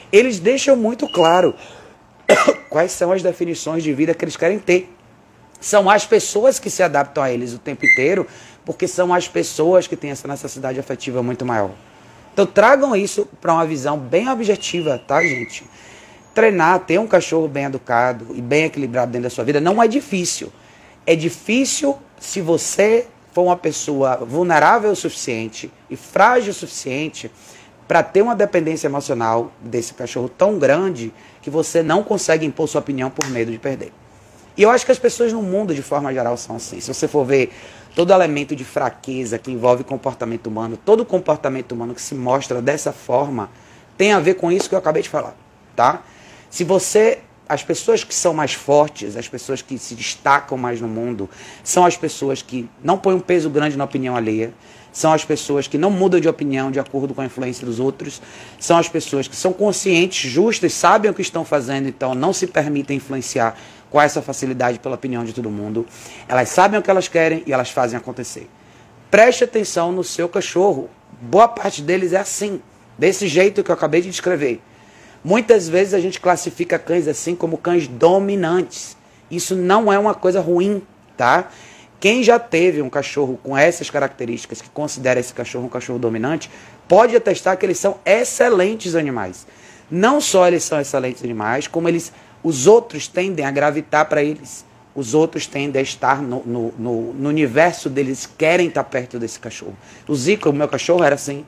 Eles 0.09 0.39
deixam 0.39 0.77
muito 0.77 1.09
claro 1.09 1.53
quais 2.69 2.93
são 2.93 3.11
as 3.11 3.21
definições 3.21 3.83
de 3.83 3.91
vida 3.91 4.13
que 4.13 4.23
eles 4.23 4.37
querem 4.37 4.59
ter. 4.59 4.89
São 5.59 5.89
as 5.89 6.05
pessoas 6.05 6.57
que 6.57 6.69
se 6.69 6.81
adaptam 6.81 7.21
a 7.21 7.29
eles 7.29 7.53
o 7.53 7.59
tempo 7.59 7.85
inteiro, 7.85 8.25
porque 8.63 8.87
são 8.87 9.13
as 9.13 9.27
pessoas 9.27 9.87
que 9.87 9.97
têm 9.97 10.11
essa 10.11 10.25
necessidade 10.25 10.79
afetiva 10.79 11.21
muito 11.21 11.45
maior. 11.45 11.71
Então 12.33 12.45
tragam 12.45 12.95
isso 12.95 13.27
para 13.39 13.53
uma 13.53 13.65
visão 13.65 13.97
bem 13.97 14.27
objetiva, 14.27 14.97
tá, 14.97 15.21
gente? 15.21 15.63
Treinar, 16.33 16.79
ter 16.79 16.99
um 16.99 17.05
cachorro 17.05 17.47
bem 17.47 17.65
educado 17.65 18.27
e 18.33 18.41
bem 18.41 18.65
equilibrado 18.65 19.11
dentro 19.11 19.23
da 19.23 19.29
sua 19.29 19.43
vida 19.43 19.61
não 19.61 19.81
é 19.81 19.87
difícil. 19.87 20.51
É 21.05 21.15
difícil 21.15 21.95
se 22.19 22.41
você 22.41 23.05
for 23.31 23.43
uma 23.43 23.55
pessoa 23.55 24.17
vulnerável 24.17 24.91
o 24.91 24.95
suficiente 24.95 25.71
e 25.89 25.95
frágil 25.95 26.51
o 26.51 26.53
suficiente 26.53 27.31
para 27.87 28.01
ter 28.01 28.21
uma 28.21 28.35
dependência 28.35 28.87
emocional 28.87 29.51
desse 29.61 29.93
cachorro 29.93 30.29
tão 30.29 30.57
grande 30.57 31.13
que 31.41 31.49
você 31.49 31.83
não 31.83 32.03
consegue 32.03 32.45
impor 32.45 32.67
sua 32.67 32.79
opinião 32.79 33.11
por 33.11 33.29
medo 33.29 33.51
de 33.51 33.59
perder. 33.59 33.91
E 34.55 34.63
eu 34.63 34.69
acho 34.69 34.85
que 34.85 34.91
as 34.91 34.99
pessoas 34.99 35.33
no 35.33 35.41
mundo, 35.41 35.73
de 35.73 35.81
forma 35.81 36.13
geral, 36.13 36.37
são 36.37 36.55
assim. 36.55 36.79
Se 36.79 36.93
você 36.93 37.07
for 37.07 37.25
ver 37.25 37.51
todo 37.95 38.11
elemento 38.11 38.55
de 38.55 38.63
fraqueza 38.63 39.37
que 39.37 39.51
envolve 39.51 39.83
comportamento 39.83 40.47
humano, 40.47 40.77
todo 40.77 41.05
comportamento 41.05 41.73
humano 41.73 41.93
que 41.93 42.01
se 42.01 42.15
mostra 42.15 42.61
dessa 42.61 42.91
forma, 42.91 43.49
tem 43.97 44.13
a 44.13 44.19
ver 44.19 44.35
com 44.35 44.51
isso 44.51 44.67
que 44.67 44.75
eu 44.75 44.79
acabei 44.79 45.03
de 45.03 45.09
falar, 45.09 45.35
tá? 45.75 46.01
Se 46.49 46.63
você 46.63 47.19
as 47.47 47.61
pessoas 47.61 48.03
que 48.03 48.15
são 48.15 48.33
mais 48.33 48.53
fortes, 48.53 49.15
as 49.15 49.27
pessoas 49.27 49.61
que 49.61 49.77
se 49.77 49.95
destacam 49.95 50.57
mais 50.57 50.79
no 50.79 50.87
mundo, 50.87 51.29
são 51.63 51.85
as 51.85 51.97
pessoas 51.97 52.41
que 52.41 52.69
não 52.83 52.97
põem 52.97 53.15
um 53.15 53.19
peso 53.19 53.49
grande 53.49 53.77
na 53.77 53.83
opinião 53.83 54.15
alheia, 54.15 54.53
são 54.93 55.11
as 55.11 55.25
pessoas 55.25 55.67
que 55.67 55.77
não 55.77 55.89
mudam 55.89 56.19
de 56.19 56.29
opinião 56.29 56.71
de 56.71 56.79
acordo 56.79 57.13
com 57.13 57.21
a 57.21 57.25
influência 57.25 57.65
dos 57.65 57.79
outros, 57.79 58.21
são 58.59 58.77
as 58.77 58.87
pessoas 58.87 59.27
que 59.27 59.35
são 59.35 59.51
conscientes, 59.51 60.31
justas, 60.31 60.71
sabem 60.73 61.09
o 61.09 61.13
que 61.13 61.21
estão 61.21 61.43
fazendo, 61.43 61.89
então 61.89 62.13
não 62.13 62.31
se 62.31 62.45
permitem 62.47 62.97
influenciar 62.97 63.57
com 63.89 63.99
essa 63.99 64.21
facilidade 64.21 64.79
pela 64.79 64.95
opinião 64.95 65.25
de 65.25 65.33
todo 65.33 65.49
mundo. 65.49 65.85
Elas 66.27 66.49
sabem 66.49 66.79
o 66.79 66.83
que 66.83 66.89
elas 66.89 67.07
querem 67.07 67.43
e 67.45 67.51
elas 67.51 67.71
fazem 67.71 67.97
acontecer. 67.97 68.47
Preste 69.09 69.43
atenção 69.43 69.91
no 69.91 70.03
seu 70.03 70.29
cachorro. 70.29 70.89
Boa 71.21 71.47
parte 71.47 71.81
deles 71.81 72.13
é 72.13 72.17
assim, 72.17 72.61
desse 72.97 73.27
jeito 73.27 73.63
que 73.63 73.71
eu 73.71 73.75
acabei 73.75 74.01
de 74.01 74.09
descrever. 74.09 74.61
Muitas 75.23 75.69
vezes 75.69 75.93
a 75.93 75.99
gente 75.99 76.19
classifica 76.19 76.77
cães 76.77 77.07
assim 77.07 77.35
como 77.35 77.57
cães 77.57 77.87
dominantes. 77.87 78.97
Isso 79.29 79.55
não 79.55 79.91
é 79.91 79.97
uma 79.97 80.13
coisa 80.13 80.41
ruim, 80.41 80.81
tá? 81.15 81.49
Quem 82.03 82.21
já 82.21 82.37
teve 82.37 82.81
um 82.81 82.89
cachorro 82.89 83.39
com 83.41 83.57
essas 83.57 83.89
características, 83.89 84.61
que 84.61 84.69
considera 84.69 85.21
esse 85.21 85.33
cachorro 85.33 85.67
um 85.67 85.69
cachorro 85.69 85.97
dominante, 85.97 86.51
pode 86.85 87.15
atestar 87.15 87.57
que 87.57 87.65
eles 87.65 87.79
são 87.79 87.97
excelentes 88.05 88.93
animais. 88.93 89.47
Não 89.89 90.19
só 90.19 90.45
eles 90.45 90.65
são 90.65 90.81
excelentes 90.81 91.23
animais, 91.23 91.65
como 91.65 91.87
eles, 91.87 92.11
os 92.43 92.67
outros 92.67 93.07
tendem 93.07 93.45
a 93.45 93.51
gravitar 93.51 94.09
para 94.09 94.21
eles. 94.21 94.65
Os 94.93 95.13
outros 95.13 95.47
tendem 95.47 95.79
a 95.79 95.81
estar 95.81 96.21
no, 96.21 96.43
no, 96.45 96.73
no, 96.77 97.13
no, 97.13 97.29
universo 97.29 97.89
deles, 97.89 98.29
querem 98.37 98.67
estar 98.67 98.83
perto 98.83 99.17
desse 99.17 99.39
cachorro. 99.39 99.77
O 100.05 100.13
Zico, 100.13 100.49
o 100.49 100.53
meu 100.53 100.67
cachorro, 100.67 101.05
era 101.05 101.15
assim. 101.15 101.45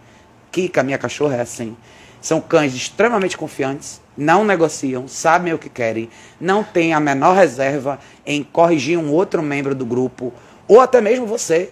Kika, 0.54 0.84
minha 0.84 0.98
cachorra, 0.98 1.36
é 1.36 1.42
assim. 1.42 1.76
São 2.26 2.42
cães 2.42 2.74
extremamente 2.74 3.38
confiantes, 3.38 4.02
não 4.18 4.44
negociam, 4.44 5.08
sabem 5.08 5.54
o 5.54 5.60
que 5.60 5.70
querem, 5.70 6.10
não 6.42 6.64
têm 6.64 6.92
a 6.92 7.00
menor 7.00 7.36
reserva 7.36 8.00
em 8.26 8.42
corrigir 8.44 8.98
um 8.98 9.12
outro 9.12 9.44
membro 9.44 9.76
do 9.76 9.86
grupo, 9.86 10.34
ou 10.68 10.82
até 10.82 11.00
mesmo 11.00 11.28
você, 11.28 11.70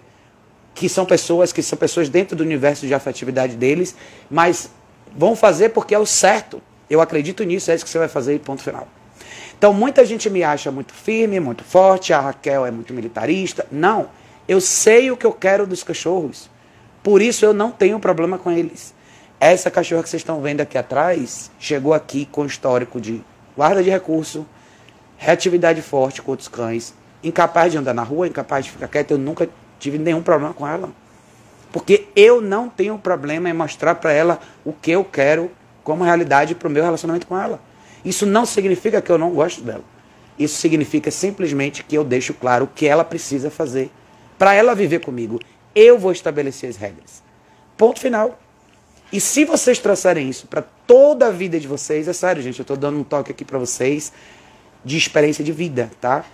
que 0.75 0.87
são 0.87 1.07
pessoas 1.07 1.51
que 1.51 1.63
são 1.63 1.75
pessoas 1.75 2.07
dentro 2.07 2.35
do 2.35 2.43
universo 2.43 2.85
de 2.85 2.93
afetividade 2.93 3.55
deles, 3.55 3.95
mas 4.29 4.69
vão 5.17 5.35
fazer 5.35 5.69
porque 5.69 5.95
é 5.95 5.97
o 5.97 6.05
certo. 6.05 6.61
Eu 6.87 7.01
acredito 7.01 7.43
nisso, 7.43 7.71
é 7.71 7.73
isso 7.73 7.83
que 7.83 7.89
você 7.89 7.97
vai 7.97 8.07
fazer 8.07 8.35
e 8.35 8.39
ponto 8.39 8.61
final. 8.61 8.87
Então 9.57 9.73
muita 9.73 10.05
gente 10.05 10.29
me 10.29 10.43
acha 10.43 10.71
muito 10.71 10.93
firme, 10.93 11.39
muito 11.39 11.63
forte, 11.63 12.13
a 12.13 12.19
Raquel 12.19 12.63
é 12.63 12.69
muito 12.69 12.93
militarista. 12.93 13.65
Não, 13.71 14.07
eu 14.47 14.61
sei 14.61 15.09
o 15.09 15.17
que 15.17 15.25
eu 15.25 15.33
quero 15.33 15.65
dos 15.65 15.81
cachorros. 15.81 16.47
Por 17.01 17.23
isso 17.23 17.43
eu 17.43 17.55
não 17.55 17.71
tenho 17.71 17.99
problema 17.99 18.37
com 18.37 18.51
eles. 18.51 18.92
Essa 19.45 19.69
cachorra 19.69 20.01
que 20.01 20.07
vocês 20.07 20.21
estão 20.21 20.41
vendo 20.41 20.61
aqui 20.61 20.77
atrás 20.77 21.51
chegou 21.59 21.93
aqui 21.93 22.25
com 22.25 22.45
histórico 22.45 23.01
de 23.01 23.21
guarda 23.57 23.83
de 23.83 23.89
recurso, 23.89 24.45
reatividade 25.17 25.81
forte 25.81 26.21
com 26.21 26.31
outros 26.31 26.47
cães, 26.47 26.93
incapaz 27.21 27.73
de 27.73 27.77
andar 27.77 27.93
na 27.93 28.03
rua, 28.03 28.25
incapaz 28.25 28.63
de 28.63 28.71
ficar 28.71 28.87
quieta. 28.87 29.13
Eu 29.13 29.17
nunca 29.17 29.49
tive 29.77 29.97
nenhum 29.97 30.23
problema 30.23 30.53
com 30.53 30.65
ela. 30.65 30.89
Porque 31.73 32.07
eu 32.15 32.39
não 32.39 32.69
tenho 32.69 32.97
problema 32.97 33.49
em 33.49 33.53
mostrar 33.53 33.95
para 33.95 34.13
ela 34.13 34.39
o 34.63 34.71
que 34.71 34.91
eu 34.91 35.03
quero 35.03 35.51
como 35.83 36.05
realidade 36.05 36.55
para 36.55 36.69
o 36.69 36.71
meu 36.71 36.81
relacionamento 36.81 37.27
com 37.27 37.37
ela. 37.37 37.59
Isso 38.05 38.25
não 38.25 38.45
significa 38.45 39.01
que 39.01 39.11
eu 39.11 39.17
não 39.17 39.31
gosto 39.31 39.61
dela. 39.61 39.83
Isso 40.39 40.55
significa 40.55 41.11
simplesmente 41.11 41.83
que 41.83 41.97
eu 41.97 42.05
deixo 42.05 42.33
claro 42.33 42.63
o 42.63 42.69
que 42.69 42.87
ela 42.87 43.03
precisa 43.03 43.51
fazer 43.51 43.91
para 44.39 44.53
ela 44.53 44.73
viver 44.73 44.99
comigo. 44.99 45.37
Eu 45.75 45.99
vou 45.99 46.13
estabelecer 46.13 46.69
as 46.69 46.77
regras. 46.77 47.21
Ponto 47.75 47.99
final. 47.99 48.39
E 49.13 49.21
se 49.21 49.45
vocês 49.45 49.77
trouxerem 49.77 50.27
isso 50.27 50.47
para 50.47 50.63
toda 50.87 51.27
a 51.27 51.29
vida 51.29 51.59
de 51.59 51.67
vocês, 51.67 52.07
é 52.07 52.13
sério, 52.13 52.41
gente, 52.41 52.57
eu 52.57 52.63
estou 52.63 52.75
dando 52.75 52.97
um 52.97 53.03
toque 53.03 53.29
aqui 53.29 53.45
para 53.45 53.59
vocês 53.59 54.11
de 54.83 54.97
experiência 54.97 55.43
de 55.43 55.51
vida, 55.51 55.91
tá? 56.01 56.25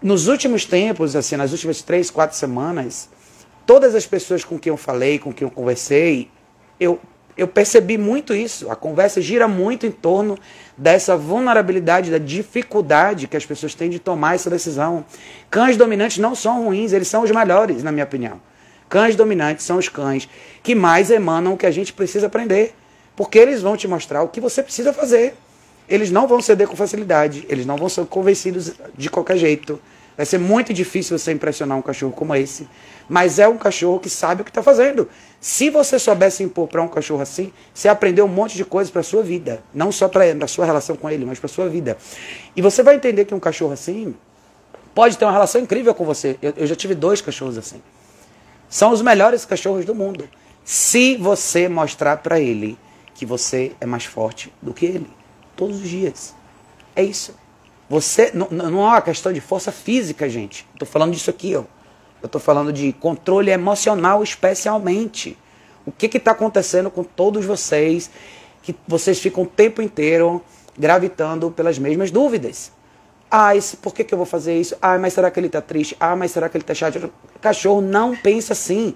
Nos 0.00 0.26
últimos 0.26 0.64
tempos, 0.64 1.14
assim, 1.14 1.36
nas 1.36 1.52
últimas 1.52 1.82
três, 1.82 2.10
quatro 2.10 2.38
semanas, 2.38 3.10
todas 3.66 3.94
as 3.94 4.06
pessoas 4.06 4.42
com 4.42 4.58
quem 4.58 4.70
eu 4.70 4.78
falei, 4.78 5.18
com 5.18 5.30
quem 5.30 5.46
eu 5.46 5.50
conversei, 5.50 6.30
eu, 6.80 6.98
eu 7.36 7.46
percebi 7.46 7.98
muito 7.98 8.34
isso. 8.34 8.70
A 8.70 8.76
conversa 8.76 9.20
gira 9.20 9.46
muito 9.46 9.84
em 9.84 9.90
torno 9.90 10.38
dessa 10.78 11.18
vulnerabilidade, 11.18 12.10
da 12.10 12.16
dificuldade 12.16 13.28
que 13.28 13.36
as 13.36 13.44
pessoas 13.44 13.74
têm 13.74 13.90
de 13.90 13.98
tomar 13.98 14.36
essa 14.36 14.48
decisão. 14.48 15.04
Cães 15.50 15.76
dominantes 15.76 16.16
não 16.16 16.34
são 16.34 16.64
ruins, 16.64 16.94
eles 16.94 17.08
são 17.08 17.24
os 17.24 17.30
melhores, 17.30 17.82
na 17.82 17.92
minha 17.92 18.04
opinião. 18.04 18.40
Cães 18.94 19.16
dominantes 19.16 19.64
são 19.64 19.76
os 19.76 19.88
cães 19.88 20.28
que 20.62 20.72
mais 20.72 21.10
emanam 21.10 21.54
o 21.54 21.56
que 21.56 21.66
a 21.66 21.70
gente 21.72 21.92
precisa 21.92 22.28
aprender. 22.28 22.76
Porque 23.16 23.36
eles 23.40 23.60
vão 23.60 23.76
te 23.76 23.88
mostrar 23.88 24.22
o 24.22 24.28
que 24.28 24.40
você 24.40 24.62
precisa 24.62 24.92
fazer. 24.92 25.34
Eles 25.88 26.12
não 26.12 26.28
vão 26.28 26.40
ceder 26.40 26.68
com 26.68 26.76
facilidade, 26.76 27.44
eles 27.48 27.66
não 27.66 27.76
vão 27.76 27.88
ser 27.88 28.06
convencidos 28.06 28.72
de 28.96 29.10
qualquer 29.10 29.36
jeito. 29.36 29.80
Vai 30.16 30.24
ser 30.24 30.38
muito 30.38 30.72
difícil 30.72 31.18
você 31.18 31.32
impressionar 31.32 31.76
um 31.76 31.82
cachorro 31.82 32.12
como 32.12 32.36
esse, 32.36 32.68
mas 33.08 33.40
é 33.40 33.48
um 33.48 33.58
cachorro 33.58 33.98
que 33.98 34.08
sabe 34.08 34.42
o 34.42 34.44
que 34.44 34.50
está 34.52 34.62
fazendo. 34.62 35.08
Se 35.40 35.70
você 35.70 35.98
soubesse 35.98 36.44
impor 36.44 36.68
para 36.68 36.80
um 36.80 36.86
cachorro 36.86 37.22
assim, 37.22 37.52
você 37.74 37.88
aprendeu 37.88 38.24
um 38.26 38.28
monte 38.28 38.56
de 38.56 38.64
coisas 38.64 38.92
para 38.92 39.02
sua 39.02 39.24
vida, 39.24 39.60
não 39.74 39.90
só 39.90 40.06
para 40.06 40.22
a 40.40 40.46
sua 40.46 40.66
relação 40.66 40.94
com 40.94 41.10
ele, 41.10 41.24
mas 41.24 41.40
para 41.40 41.48
sua 41.48 41.68
vida. 41.68 41.98
E 42.54 42.62
você 42.62 42.80
vai 42.80 42.94
entender 42.94 43.24
que 43.24 43.34
um 43.34 43.40
cachorro 43.40 43.72
assim 43.72 44.14
pode 44.94 45.18
ter 45.18 45.24
uma 45.24 45.32
relação 45.32 45.60
incrível 45.60 45.92
com 45.96 46.04
você. 46.04 46.38
Eu, 46.40 46.54
eu 46.58 46.66
já 46.68 46.76
tive 46.76 46.94
dois 46.94 47.20
cachorros 47.20 47.58
assim. 47.58 47.82
São 48.74 48.90
os 48.90 49.00
melhores 49.00 49.44
cachorros 49.44 49.84
do 49.84 49.94
mundo. 49.94 50.28
Se 50.64 51.16
você 51.16 51.68
mostrar 51.68 52.16
para 52.16 52.40
ele 52.40 52.76
que 53.14 53.24
você 53.24 53.70
é 53.80 53.86
mais 53.86 54.04
forte 54.04 54.52
do 54.60 54.74
que 54.74 54.84
ele, 54.84 55.06
todos 55.54 55.80
os 55.80 55.88
dias. 55.88 56.34
É 56.96 57.00
isso. 57.00 57.36
Você 57.88 58.32
não, 58.34 58.48
não 58.50 58.80
é 58.80 58.86
uma 58.88 59.00
questão 59.00 59.32
de 59.32 59.40
força 59.40 59.70
física, 59.70 60.28
gente. 60.28 60.66
Estou 60.72 60.88
falando 60.88 61.12
disso 61.12 61.30
aqui, 61.30 61.54
ó. 61.54 61.62
Eu 62.20 62.26
estou 62.26 62.40
falando 62.40 62.72
de 62.72 62.92
controle 62.94 63.52
emocional, 63.52 64.24
especialmente. 64.24 65.38
O 65.86 65.92
que 65.92 66.06
está 66.06 66.32
acontecendo 66.32 66.90
com 66.90 67.04
todos 67.04 67.44
vocês 67.44 68.10
que 68.60 68.74
vocês 68.88 69.20
ficam 69.20 69.44
o 69.44 69.46
tempo 69.46 69.82
inteiro 69.82 70.42
gravitando 70.76 71.48
pelas 71.48 71.78
mesmas 71.78 72.10
dúvidas? 72.10 72.72
Ah, 73.36 73.56
esse, 73.56 73.76
por 73.78 73.92
que, 73.92 74.04
que 74.04 74.14
eu 74.14 74.16
vou 74.16 74.24
fazer 74.24 74.56
isso? 74.56 74.76
Ah, 74.80 74.96
mas 74.96 75.12
será 75.12 75.28
que 75.28 75.40
ele 75.40 75.48
está 75.48 75.60
triste? 75.60 75.96
Ah, 75.98 76.14
mas 76.14 76.30
será 76.30 76.48
que 76.48 76.56
ele 76.56 76.62
está 76.62 76.72
chateado? 76.72 77.12
Cachorro 77.40 77.80
não 77.80 78.14
pensa 78.14 78.52
assim. 78.52 78.94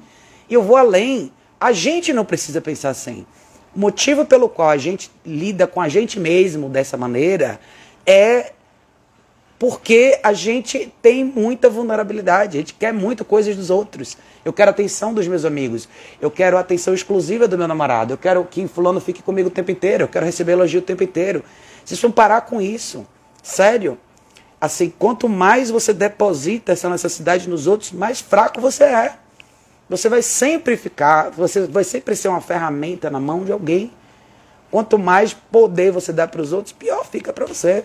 E 0.49 0.55
eu 0.55 0.63
vou 0.63 0.77
além. 0.77 1.33
A 1.59 1.73
gente 1.73 2.13
não 2.13 2.25
precisa 2.25 2.61
pensar 2.61 2.91
assim. 2.91 3.27
O 3.75 3.81
motivo 3.81 4.25
pelo 4.25 4.49
qual 4.49 4.69
a 4.71 4.77
gente 4.77 5.11
lida 5.27 5.67
com 5.67 5.81
a 5.81 5.89
gente 5.89 6.21
mesmo 6.21 6.69
dessa 6.69 6.97
maneira 6.97 7.59
é 8.07 8.53
porque 9.59 10.21
a 10.23 10.33
gente 10.33 10.95
tem 11.03 11.25
muita 11.25 11.69
vulnerabilidade, 11.69 12.59
a 12.59 12.61
gente 12.61 12.75
quer 12.75 12.93
muito 12.93 13.25
coisas 13.25 13.57
dos 13.57 13.71
outros. 13.71 14.17
Eu 14.45 14.53
quero 14.53 14.71
a 14.71 14.73
atenção 14.73 15.13
dos 15.13 15.27
meus 15.27 15.45
amigos, 15.45 15.89
eu 16.21 16.31
quero 16.31 16.57
a 16.57 16.61
atenção 16.61 16.95
exclusiva 16.95 17.49
do 17.49 17.59
meu 17.59 17.67
namorado, 17.67 18.13
eu 18.13 18.19
quero 18.19 18.45
que 18.45 18.69
fulano 18.69 19.01
fique 19.01 19.21
comigo 19.21 19.49
o 19.49 19.51
tempo 19.51 19.73
inteiro, 19.73 20.05
eu 20.05 20.09
quero 20.09 20.25
receber 20.25 20.53
elogio 20.53 20.79
o 20.79 20.85
tempo 20.85 21.03
inteiro. 21.03 21.43
Vocês 21.85 22.01
vão 22.01 22.13
parar 22.13 22.43
com 22.43 22.61
isso. 22.61 23.05
Sério 23.43 23.99
assim, 24.61 24.93
quanto 24.99 25.29
mais 25.29 25.71
você 25.71 25.93
deposita 25.93 26.73
essa 26.73 26.89
necessidade 26.89 27.49
nos 27.49 27.67
outros, 27.67 27.93
mais 27.93 28.21
fraco 28.21 28.61
você 28.61 28.85
é. 28.85 29.15
Você 29.89 30.09
vai 30.09 30.21
sempre 30.21 30.77
ficar, 30.77 31.31
você 31.31 31.67
vai 31.67 31.85
sempre 31.85 32.15
ser 32.15 32.29
uma 32.29 32.41
ferramenta 32.41 33.09
na 33.09 33.19
mão 33.19 33.45
de 33.45 33.53
alguém. 33.53 33.91
Quanto 34.71 34.99
mais 34.99 35.33
poder 35.33 35.91
você 35.91 36.13
dá 36.13 36.29
para 36.29 36.43
os 36.43 36.53
outros, 36.53 36.73
pior 36.73 37.07
fica 37.07 37.33
para 37.33 37.47
você. 37.47 37.85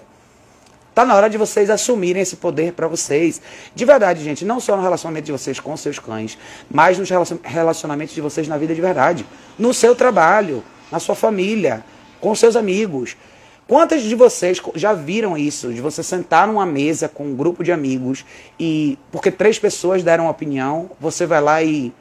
Tá 0.94 1.04
na 1.04 1.16
hora 1.16 1.30
de 1.30 1.38
vocês 1.38 1.70
assumirem 1.70 2.22
esse 2.22 2.36
poder 2.36 2.74
para 2.74 2.88
vocês. 2.88 3.42
De 3.74 3.84
verdade, 3.84 4.24
gente, 4.24 4.46
não 4.46 4.60
só 4.60 4.76
no 4.76 4.84
relacionamento 4.84 5.26
de 5.26 5.32
vocês 5.32 5.60
com 5.60 5.76
seus 5.76 5.98
cães, 5.98 6.38
mas 6.70 7.00
nos 7.00 7.10
relacionamentos 7.44 8.14
de 8.14 8.22
vocês 8.22 8.48
na 8.48 8.58
vida 8.58 8.76
de 8.76 8.82
verdade. 8.82 9.26
No 9.58 9.74
seu 9.74 9.96
trabalho, 9.96 10.64
na 10.92 11.00
sua 11.00 11.16
família, 11.16 11.84
com 12.20 12.36
seus 12.36 12.56
amigos. 12.56 13.16
Quantas 13.68 14.02
de 14.02 14.14
vocês 14.14 14.62
já 14.76 14.94
viram 14.94 15.38
isso? 15.38 15.74
De 15.74 15.80
você 15.80 16.04
sentar 16.04 16.48
numa 16.48 16.66
mesa 16.66 17.08
com 17.08 17.28
um 17.28 17.36
grupo 17.36 17.64
de 17.64 17.72
amigos 17.72 18.26
e 18.60 18.98
porque 19.12 19.32
três 19.32 19.58
pessoas 19.58 20.04
deram 20.04 20.26
uma 20.26 20.32
opinião, 20.32 20.92
você 21.00 21.26
vai 21.26 21.42
lá 21.42 21.64
e 21.64 21.94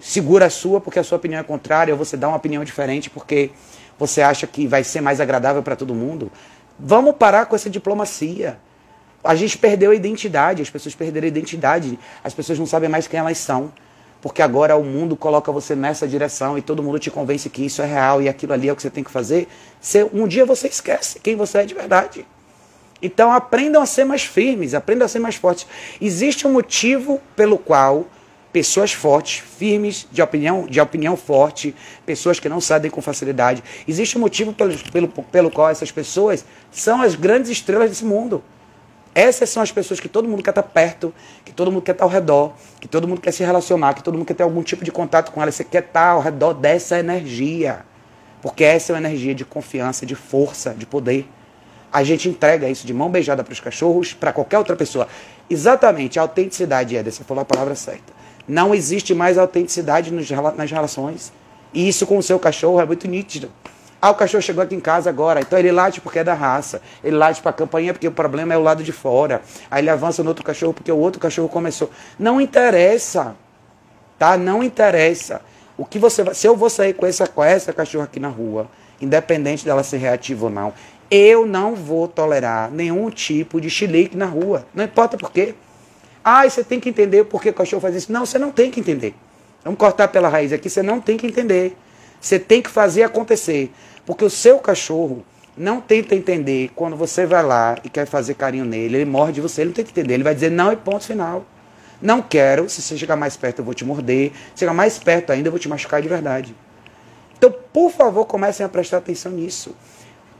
segura 0.00 0.46
a 0.46 0.50
sua 0.50 0.80
porque 0.80 0.98
a 0.98 1.04
sua 1.04 1.18
opinião 1.18 1.40
é 1.40 1.44
contrária, 1.44 1.92
ou 1.92 1.98
você 1.98 2.16
dá 2.16 2.28
uma 2.28 2.38
opinião 2.38 2.64
diferente 2.64 3.10
porque 3.10 3.50
você 3.98 4.22
acha 4.22 4.46
que 4.46 4.66
vai 4.66 4.82
ser 4.82 5.02
mais 5.02 5.20
agradável 5.20 5.62
para 5.62 5.76
todo 5.76 5.94
mundo. 5.94 6.32
Vamos 6.78 7.14
parar 7.16 7.44
com 7.44 7.54
essa 7.54 7.68
diplomacia. 7.68 8.58
A 9.22 9.34
gente 9.34 9.58
perdeu 9.58 9.90
a 9.90 9.94
identidade, 9.94 10.62
as 10.62 10.70
pessoas 10.70 10.94
perderam 10.94 11.26
a 11.26 11.28
identidade, 11.28 11.98
as 12.24 12.32
pessoas 12.32 12.58
não 12.58 12.64
sabem 12.64 12.88
mais 12.88 13.06
quem 13.06 13.20
elas 13.20 13.36
são 13.36 13.70
porque 14.20 14.42
agora 14.42 14.76
o 14.76 14.84
mundo 14.84 15.16
coloca 15.16 15.50
você 15.50 15.74
nessa 15.74 16.06
direção 16.06 16.58
e 16.58 16.62
todo 16.62 16.82
mundo 16.82 16.98
te 16.98 17.10
convence 17.10 17.48
que 17.48 17.64
isso 17.64 17.80
é 17.82 17.86
real 17.86 18.20
e 18.20 18.28
aquilo 18.28 18.52
ali 18.52 18.68
é 18.68 18.72
o 18.72 18.76
que 18.76 18.82
você 18.82 18.90
tem 18.90 19.04
que 19.04 19.10
fazer, 19.10 19.48
um 20.12 20.26
dia 20.26 20.44
você 20.44 20.68
esquece 20.68 21.18
quem 21.20 21.36
você 21.36 21.58
é 21.58 21.64
de 21.64 21.74
verdade. 21.74 22.26
Então 23.02 23.32
aprendam 23.32 23.80
a 23.80 23.86
ser 23.86 24.04
mais 24.04 24.22
firmes, 24.22 24.74
aprendam 24.74 25.06
a 25.06 25.08
ser 25.08 25.20
mais 25.20 25.36
fortes. 25.36 25.66
Existe 26.00 26.46
um 26.46 26.52
motivo 26.52 27.20
pelo 27.34 27.56
qual 27.56 28.06
pessoas 28.52 28.92
fortes, 28.92 29.42
firmes, 29.58 30.06
de 30.10 30.20
opinião, 30.20 30.66
de 30.66 30.80
opinião 30.80 31.16
forte, 31.16 31.74
pessoas 32.04 32.40
que 32.40 32.48
não 32.48 32.60
cedem 32.60 32.90
com 32.90 33.00
facilidade. 33.00 33.62
Existe 33.86 34.18
um 34.18 34.20
motivo 34.20 34.52
pelo, 34.52 34.76
pelo, 34.90 35.08
pelo 35.08 35.50
qual 35.50 35.70
essas 35.70 35.90
pessoas 35.90 36.44
são 36.70 37.00
as 37.00 37.14
grandes 37.14 37.50
estrelas 37.50 37.88
desse 37.88 38.04
mundo. 38.04 38.42
Essas 39.14 39.50
são 39.50 39.62
as 39.62 39.72
pessoas 39.72 39.98
que 39.98 40.08
todo 40.08 40.28
mundo 40.28 40.42
quer 40.42 40.50
estar 40.50 40.62
perto, 40.62 41.12
que 41.44 41.52
todo 41.52 41.70
mundo 41.70 41.82
quer 41.82 41.92
estar 41.92 42.04
ao 42.04 42.10
redor, 42.10 42.52
que 42.80 42.86
todo 42.86 43.08
mundo 43.08 43.20
quer 43.20 43.32
se 43.32 43.42
relacionar, 43.42 43.94
que 43.94 44.02
todo 44.02 44.14
mundo 44.16 44.26
quer 44.26 44.34
ter 44.34 44.42
algum 44.44 44.62
tipo 44.62 44.84
de 44.84 44.92
contato 44.92 45.32
com 45.32 45.42
elas. 45.42 45.54
Você 45.56 45.64
quer 45.64 45.82
estar 45.84 46.10
ao 46.10 46.20
redor 46.20 46.54
dessa 46.54 46.98
energia. 46.98 47.84
Porque 48.40 48.64
essa 48.64 48.92
é 48.92 48.94
uma 48.94 49.00
energia 49.00 49.34
de 49.34 49.44
confiança, 49.44 50.06
de 50.06 50.14
força, 50.14 50.74
de 50.74 50.86
poder. 50.86 51.28
A 51.92 52.04
gente 52.04 52.28
entrega 52.28 52.68
isso 52.68 52.86
de 52.86 52.94
mão 52.94 53.10
beijada 53.10 53.42
para 53.42 53.52
os 53.52 53.60
cachorros, 53.60 54.14
para 54.14 54.32
qualquer 54.32 54.58
outra 54.58 54.76
pessoa. 54.76 55.08
Exatamente, 55.48 56.18
a 56.18 56.22
autenticidade 56.22 56.96
é, 56.96 57.02
você 57.02 57.24
falou 57.24 57.42
a 57.42 57.44
palavra 57.44 57.74
certa. 57.74 58.12
Não 58.46 58.72
existe 58.74 59.12
mais 59.12 59.36
autenticidade 59.36 60.12
nas 60.12 60.70
relações. 60.70 61.32
E 61.74 61.88
isso 61.88 62.06
com 62.06 62.18
o 62.18 62.22
seu 62.22 62.38
cachorro 62.38 62.80
é 62.80 62.86
muito 62.86 63.06
nítido. 63.08 63.50
Ah, 64.02 64.10
o 64.10 64.14
cachorro 64.14 64.42
chegou 64.42 64.62
aqui 64.62 64.74
em 64.74 64.80
casa 64.80 65.10
agora, 65.10 65.40
então 65.40 65.58
ele 65.58 65.70
late 65.70 66.00
porque 66.00 66.20
é 66.20 66.24
da 66.24 66.32
raça. 66.32 66.80
Ele 67.04 67.16
late 67.16 67.42
para 67.42 67.50
a 67.50 67.52
campainha 67.52 67.92
porque 67.92 68.08
o 68.08 68.12
problema 68.12 68.54
é 68.54 68.56
o 68.56 68.62
lado 68.62 68.82
de 68.82 68.92
fora. 68.92 69.42
Aí 69.70 69.82
ele 69.82 69.90
avança 69.90 70.22
no 70.22 70.30
outro 70.30 70.44
cachorro 70.44 70.72
porque 70.72 70.90
o 70.90 70.96
outro 70.96 71.20
cachorro 71.20 71.48
começou. 71.48 71.90
Não 72.18 72.40
interessa. 72.40 73.36
Tá? 74.18 74.38
Não 74.38 74.62
interessa. 74.62 75.42
O 75.76 75.84
que 75.84 75.98
você 75.98 76.34
se 76.34 76.46
eu 76.46 76.56
vou 76.56 76.70
sair 76.70 76.94
com 76.94 77.04
essa, 77.04 77.26
com 77.26 77.44
essa 77.44 77.72
cachorra 77.72 78.04
aqui 78.04 78.18
na 78.18 78.28
rua, 78.28 78.70
independente 79.00 79.64
dela 79.64 79.82
ser 79.82 79.98
reativa 79.98 80.46
ou 80.46 80.50
não, 80.50 80.72
eu 81.10 81.44
não 81.44 81.74
vou 81.74 82.08
tolerar 82.08 82.70
nenhum 82.70 83.10
tipo 83.10 83.60
de 83.60 83.68
chilique 83.68 84.16
na 84.16 84.26
rua. 84.26 84.64
Não 84.72 84.84
importa 84.84 85.18
por 85.18 85.30
quê. 85.30 85.54
Ah, 86.24 86.48
você 86.48 86.62
tem 86.62 86.78
que 86.78 86.88
entender 86.88 87.24
por 87.24 87.42
que 87.42 87.50
o 87.50 87.54
cachorro 87.54 87.80
faz 87.80 87.94
isso. 87.94 88.12
Não, 88.12 88.24
você 88.24 88.38
não 88.38 88.50
tem 88.50 88.70
que 88.70 88.80
entender. 88.80 89.14
Vamos 89.64 89.78
cortar 89.78 90.08
pela 90.08 90.28
raiz 90.28 90.52
aqui, 90.52 90.70
você 90.70 90.82
não 90.82 91.00
tem 91.00 91.16
que 91.16 91.26
entender. 91.26 91.76
Você 92.20 92.38
tem 92.38 92.60
que 92.60 92.70
fazer 92.70 93.02
acontecer. 93.02 93.72
Porque 94.04 94.24
o 94.24 94.30
seu 94.30 94.58
cachorro 94.58 95.24
não 95.56 95.80
tenta 95.80 96.14
entender 96.14 96.70
quando 96.74 96.96
você 96.96 97.26
vai 97.26 97.42
lá 97.42 97.76
e 97.84 97.88
quer 97.88 98.06
fazer 98.06 98.34
carinho 98.34 98.64
nele, 98.64 98.96
ele 98.96 99.04
morde 99.04 99.40
você, 99.40 99.60
ele 99.62 99.68
não 99.68 99.74
que 99.74 99.82
entender. 99.82 100.14
Ele 100.14 100.24
vai 100.24 100.34
dizer 100.34 100.50
não 100.50 100.72
e 100.72 100.76
ponto 100.76 101.04
final. 101.04 101.44
Não 102.00 102.22
quero, 102.22 102.68
se 102.68 102.80
você 102.80 102.96
chegar 102.96 103.14
mais 103.14 103.36
perto 103.36 103.58
eu 103.58 103.64
vou 103.64 103.74
te 103.74 103.84
morder. 103.84 104.32
Se 104.54 104.60
chegar 104.60 104.72
mais 104.72 104.98
perto 104.98 105.30
ainda 105.30 105.48
eu 105.48 105.52
vou 105.52 105.58
te 105.58 105.68
machucar 105.68 106.00
de 106.00 106.08
verdade. 106.08 106.54
Então, 107.36 107.54
por 107.72 107.90
favor, 107.90 108.24
comecem 108.26 108.64
a 108.64 108.68
prestar 108.68 108.98
atenção 108.98 109.32
nisso. 109.32 109.74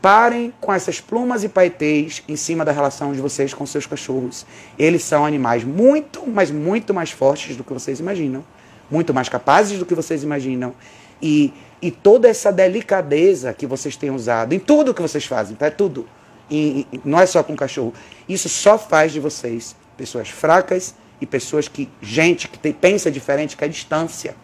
Parem 0.02 0.52
com 0.60 0.72
essas 0.72 1.00
plumas 1.00 1.44
e 1.44 1.48
paetês 1.48 2.22
em 2.26 2.36
cima 2.36 2.64
da 2.64 2.72
relação 2.72 3.12
de 3.12 3.20
vocês 3.20 3.52
com 3.52 3.66
seus 3.66 3.86
cachorros. 3.86 4.46
Eles 4.78 5.02
são 5.04 5.26
animais 5.26 5.62
muito, 5.62 6.26
mas 6.26 6.50
muito 6.50 6.94
mais 6.94 7.10
fortes 7.10 7.56
do 7.56 7.64
que 7.64 7.72
vocês 7.72 8.00
imaginam. 8.00 8.42
Muito 8.90 9.12
mais 9.12 9.28
capazes 9.28 9.78
do 9.78 9.84
que 9.84 9.94
vocês 9.94 10.22
imaginam. 10.22 10.74
E, 11.22 11.52
e 11.80 11.90
toda 11.90 12.28
essa 12.28 12.52
delicadeza 12.52 13.52
que 13.52 13.66
vocês 13.66 13.96
têm 13.96 14.10
usado 14.10 14.52
em 14.52 14.58
tudo 14.58 14.94
que 14.94 15.02
vocês 15.02 15.24
fazem, 15.24 15.56
tá? 15.56 15.66
É 15.66 15.70
tudo. 15.70 16.06
E, 16.50 16.86
e, 16.92 17.00
não 17.04 17.20
é 17.20 17.26
só 17.26 17.42
com 17.42 17.54
cachorro. 17.54 17.94
Isso 18.28 18.48
só 18.48 18.76
faz 18.76 19.12
de 19.12 19.20
vocês 19.20 19.76
pessoas 19.96 20.28
fracas 20.28 20.94
e 21.20 21.26
pessoas 21.26 21.68
que. 21.68 21.88
gente 22.00 22.48
que 22.48 22.58
tem, 22.58 22.72
pensa 22.72 23.10
diferente, 23.10 23.56
que 23.56 23.64
é 23.64 23.68
distância. 23.68 24.34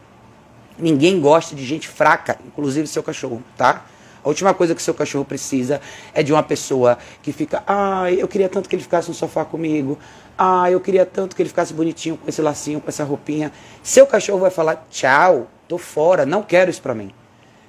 Ninguém 0.79 1.21
gosta 1.21 1.57
de 1.57 1.65
gente 1.65 1.89
fraca, 1.89 2.39
inclusive 2.47 2.87
seu 2.87 3.03
cachorro, 3.03 3.43
tá? 3.57 3.87
A 4.23 4.29
última 4.29 4.53
coisa 4.53 4.75
que 4.75 4.83
seu 4.83 4.93
cachorro 4.93 5.25
precisa 5.25 5.81
é 6.13 6.21
de 6.21 6.33
uma 6.33 6.43
pessoa 6.43 6.99
que 7.23 7.33
fica, 7.33 7.63
ah, 7.65 8.11
eu 8.11 8.27
queria 8.27 8.49
tanto 8.49 8.69
que 8.69 8.75
ele 8.75 8.83
ficasse 8.83 9.09
no 9.09 9.15
sofá 9.15 9.45
comigo. 9.45 9.97
Ah, 10.37 10.69
eu 10.69 10.81
queria 10.81 11.07
tanto 11.07 11.37
que 11.37 11.43
ele 11.43 11.49
ficasse 11.49 11.73
bonitinho 11.73 12.17
com 12.17 12.29
esse 12.29 12.43
lacinho, 12.43 12.81
com 12.81 12.89
essa 12.89 13.05
roupinha. 13.05 13.53
Seu 13.85 14.05
cachorro 14.05 14.41
vai 14.41 14.51
falar, 14.51 14.85
tchau, 14.91 15.49
tô 15.69 15.79
fora, 15.79 16.27
não 16.27 16.43
quero 16.43 16.71
isso 16.71 16.83
pra 16.83 16.95
mim. 16.95 17.13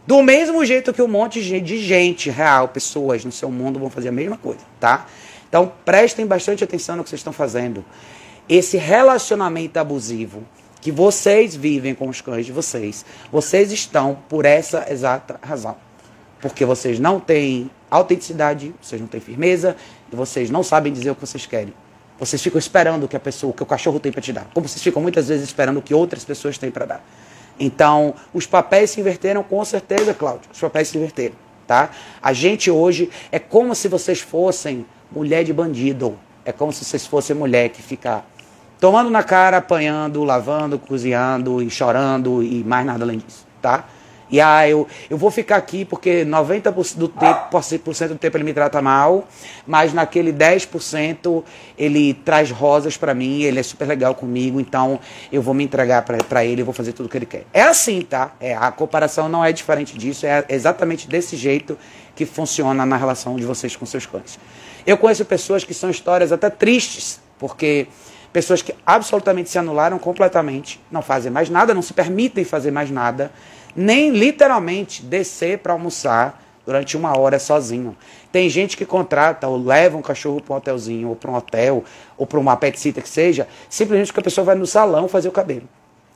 Do 0.05 0.23
mesmo 0.23 0.63
jeito 0.65 0.93
que 0.93 1.01
um 1.01 1.07
monte 1.07 1.41
de 1.41 1.77
gente 1.79 2.29
real, 2.29 2.69
pessoas 2.69 3.25
no 3.25 3.31
seu 3.31 3.51
mundo 3.51 3.79
vão 3.79 3.89
fazer 3.89 4.09
a 4.09 4.11
mesma 4.11 4.37
coisa, 4.37 4.61
tá? 4.79 5.05
Então 5.49 5.71
prestem 5.83 6.25
bastante 6.25 6.63
atenção 6.63 6.95
no 6.95 7.03
que 7.03 7.09
vocês 7.09 7.19
estão 7.19 7.33
fazendo. 7.33 7.83
Esse 8.47 8.77
relacionamento 8.77 9.77
abusivo 9.77 10.43
que 10.79 10.91
vocês 10.91 11.55
vivem 11.55 11.93
com 11.93 12.07
os 12.07 12.21
cães 12.21 12.45
de 12.45 12.51
vocês, 12.51 13.05
vocês 13.31 13.71
estão 13.71 14.17
por 14.29 14.45
essa 14.45 14.86
exata 14.89 15.39
razão 15.41 15.75
porque 16.41 16.65
vocês 16.65 16.99
não 16.99 17.19
têm 17.19 17.69
autenticidade, 17.89 18.73
vocês 18.81 18.99
não 18.99 19.07
têm 19.07 19.19
firmeza 19.19 19.75
e 20.12 20.15
vocês 20.15 20.49
não 20.49 20.63
sabem 20.63 20.93
dizer 20.93 21.12
o 21.12 21.15
que 21.15 21.21
vocês 21.21 21.45
querem. 21.45 21.73
Vocês 22.19 22.41
ficam 22.41 22.57
esperando 22.57 23.03
o 23.03 23.07
que 23.07 23.15
a 23.15 23.19
pessoa, 23.19 23.51
o 23.51 23.53
que 23.53 23.63
o 23.63 23.65
cachorro 23.65 23.99
tem 23.99 24.12
para 24.12 24.21
te 24.21 24.33
dar. 24.33 24.49
Como 24.53 24.67
vocês 24.67 24.81
ficam 24.81 25.01
muitas 25.01 25.27
vezes 25.27 25.45
esperando 25.45 25.77
o 25.77 25.81
que 25.81 25.93
outras 25.93 26.25
pessoas 26.25 26.57
têm 26.57 26.71
para 26.71 26.86
dar. 26.86 27.05
Então, 27.60 28.13
os 28.34 28.46
papéis 28.46 28.91
se 28.91 29.00
inverteram 29.00 29.43
com 29.43 29.63
certeza, 29.65 30.13
Cláudio. 30.13 30.50
Os 30.54 30.60
papéis 30.60 30.89
se 30.89 30.98
inverteram, 30.98 31.36
tá? 31.65 31.89
A 32.22 32.34
gente 32.34 32.70
hoje 32.70 33.10
é 33.32 33.39
como 33.39 33.74
se 33.74 33.88
vocês 33.88 34.20
fossem 34.20 34.86
mulher 35.12 35.43
de 35.43 35.54
bandido. 35.54 36.17
É 36.46 36.52
como 36.52 36.72
se 36.72 36.86
vocês 36.86 37.06
fossem 37.06 37.36
mulher 37.36 37.70
que 37.70 37.82
fica 37.82 38.24
tomando 38.80 39.10
na 39.10 39.24
cara, 39.24 39.58
apanhando, 39.58 40.24
lavando, 40.24 40.78
cozinhando 40.78 41.62
e 41.62 41.70
chorando 41.70 42.43
e 42.43 42.63
mais 42.63 42.86
nada 42.86 43.04
além 43.04 43.17
disso, 43.17 43.46
tá? 43.62 43.86
E 44.29 44.41
ah, 44.41 44.67
eu, 44.67 44.87
eu 45.09 45.17
vou 45.17 45.31
ficar 45.31 45.55
aqui 45.55 45.85
porque 45.85 46.25
90% 46.25 46.97
do 46.97 47.07
tempo, 47.07 47.59
do 48.09 48.15
tempo 48.17 48.37
ele 48.37 48.43
me 48.43 48.53
trata 48.53 48.81
mal, 48.81 49.27
mas 49.65 49.93
naquele 49.93 50.33
10% 50.33 51.43
ele 51.77 52.13
traz 52.13 52.51
rosas 52.51 52.97
para 52.97 53.13
mim, 53.13 53.41
ele 53.43 53.59
é 53.59 53.63
super 53.63 53.87
legal 53.87 54.13
comigo, 54.15 54.59
então 54.59 54.99
eu 55.31 55.41
vou 55.41 55.53
me 55.53 55.63
entregar 55.63 56.03
para 56.03 56.43
ele, 56.45 56.61
e 56.61 56.63
vou 56.63 56.73
fazer 56.73 56.93
tudo 56.93 57.05
o 57.05 57.09
que 57.09 57.17
ele 57.17 57.25
quer. 57.25 57.45
É 57.53 57.63
assim, 57.63 58.01
tá? 58.01 58.33
É, 58.39 58.55
a 58.55 58.71
comparação 58.71 59.29
não 59.29 59.43
é 59.43 59.51
diferente 59.51 59.97
disso, 59.97 60.25
é 60.25 60.43
exatamente 60.49 61.07
desse 61.07 61.37
jeito 61.37 61.77
que 62.15 62.25
funciona 62.25 62.85
na 62.85 62.97
relação 62.97 63.35
de 63.35 63.45
vocês 63.45 63.75
com 63.75 63.85
seus 63.85 64.05
cães. 64.05 64.39
Eu 64.85 64.97
conheço 64.97 65.23
pessoas 65.25 65.63
que 65.63 65.73
são 65.73 65.89
histórias 65.89 66.31
até 66.31 66.49
tristes, 66.49 67.19
porque 67.37 67.87
pessoas 68.33 68.61
que 68.61 68.73
absolutamente 68.85 69.49
se 69.49 69.57
anularam 69.57 69.97
completamente, 69.97 70.79
não 70.91 71.01
fazem 71.01 71.31
mais 71.31 71.49
nada, 71.49 71.73
não 71.73 71.81
se 71.81 71.93
permitem 71.93 72.43
fazer 72.43 72.71
mais 72.71 72.91
nada 72.91 73.31
nem 73.77 74.09
literalmente 74.09 75.03
descer 75.03 75.59
para 75.59 75.71
almoçar 75.71 76.43
durante 76.65 76.97
uma 76.97 77.15
hora 77.17 77.37
sozinho. 77.37 77.95
Tem 78.31 78.49
gente 78.49 78.75
que 78.75 78.85
contrata 78.85 79.47
ou 79.47 79.63
leva 79.63 79.95
um 79.95 80.01
cachorro 80.01 80.41
para 80.41 80.55
um 80.55 80.57
hotelzinho, 80.57 81.09
ou 81.09 81.15
para 81.15 81.31
um 81.31 81.35
hotel, 81.35 81.83
ou 82.17 82.25
para 82.25 82.39
uma 82.39 82.57
pet 82.57 82.77
sitter 82.79 83.03
que 83.03 83.07
seja, 83.07 83.47
simplesmente 83.69 84.07
porque 84.07 84.19
a 84.19 84.23
pessoa 84.23 84.43
vai 84.43 84.55
no 84.55 84.65
salão 84.65 85.07
fazer 85.07 85.29
o 85.29 85.31
cabelo. 85.31 85.69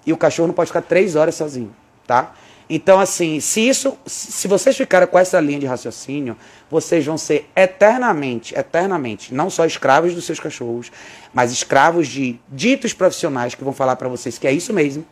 E 0.06 0.12
o 0.12 0.18
cachorro 0.18 0.48
não 0.48 0.56
pode 0.56 0.68
ficar 0.68 0.82
três 0.82 1.16
horas 1.16 1.36
sozinho, 1.36 1.74
tá? 2.08 2.34
Então, 2.70 3.00
assim, 3.00 3.40
se 3.40 3.68
isso, 3.68 3.98
se 4.06 4.48
vocês 4.48 4.78
ficarem 4.78 5.08
com 5.08 5.20
essa 5.20 5.40
linha 5.40 5.60
de 5.60 5.66
raciocínio, 5.66 6.38
vocês 6.70 7.06
vão 7.06 7.18
ser 7.18 7.50
eternamente, 7.56 8.58
eternamente, 8.58 9.34
não 9.34 9.50
só 9.50 9.66
escravos 9.66 10.16
dos 10.16 10.26
seus 10.26 10.40
cachorros, 10.40 10.92
mas 11.34 11.52
escravos 11.52 12.08
de 12.08 12.40
ditos 12.48 12.94
profissionais 12.94 13.56
que 13.56 13.64
vão 13.64 13.74
falar 13.74 13.96
para 13.98 14.08
vocês 14.08 14.38
que 14.38 14.48
é 14.48 14.54
isso 14.54 14.74
mesmo, 14.74 15.06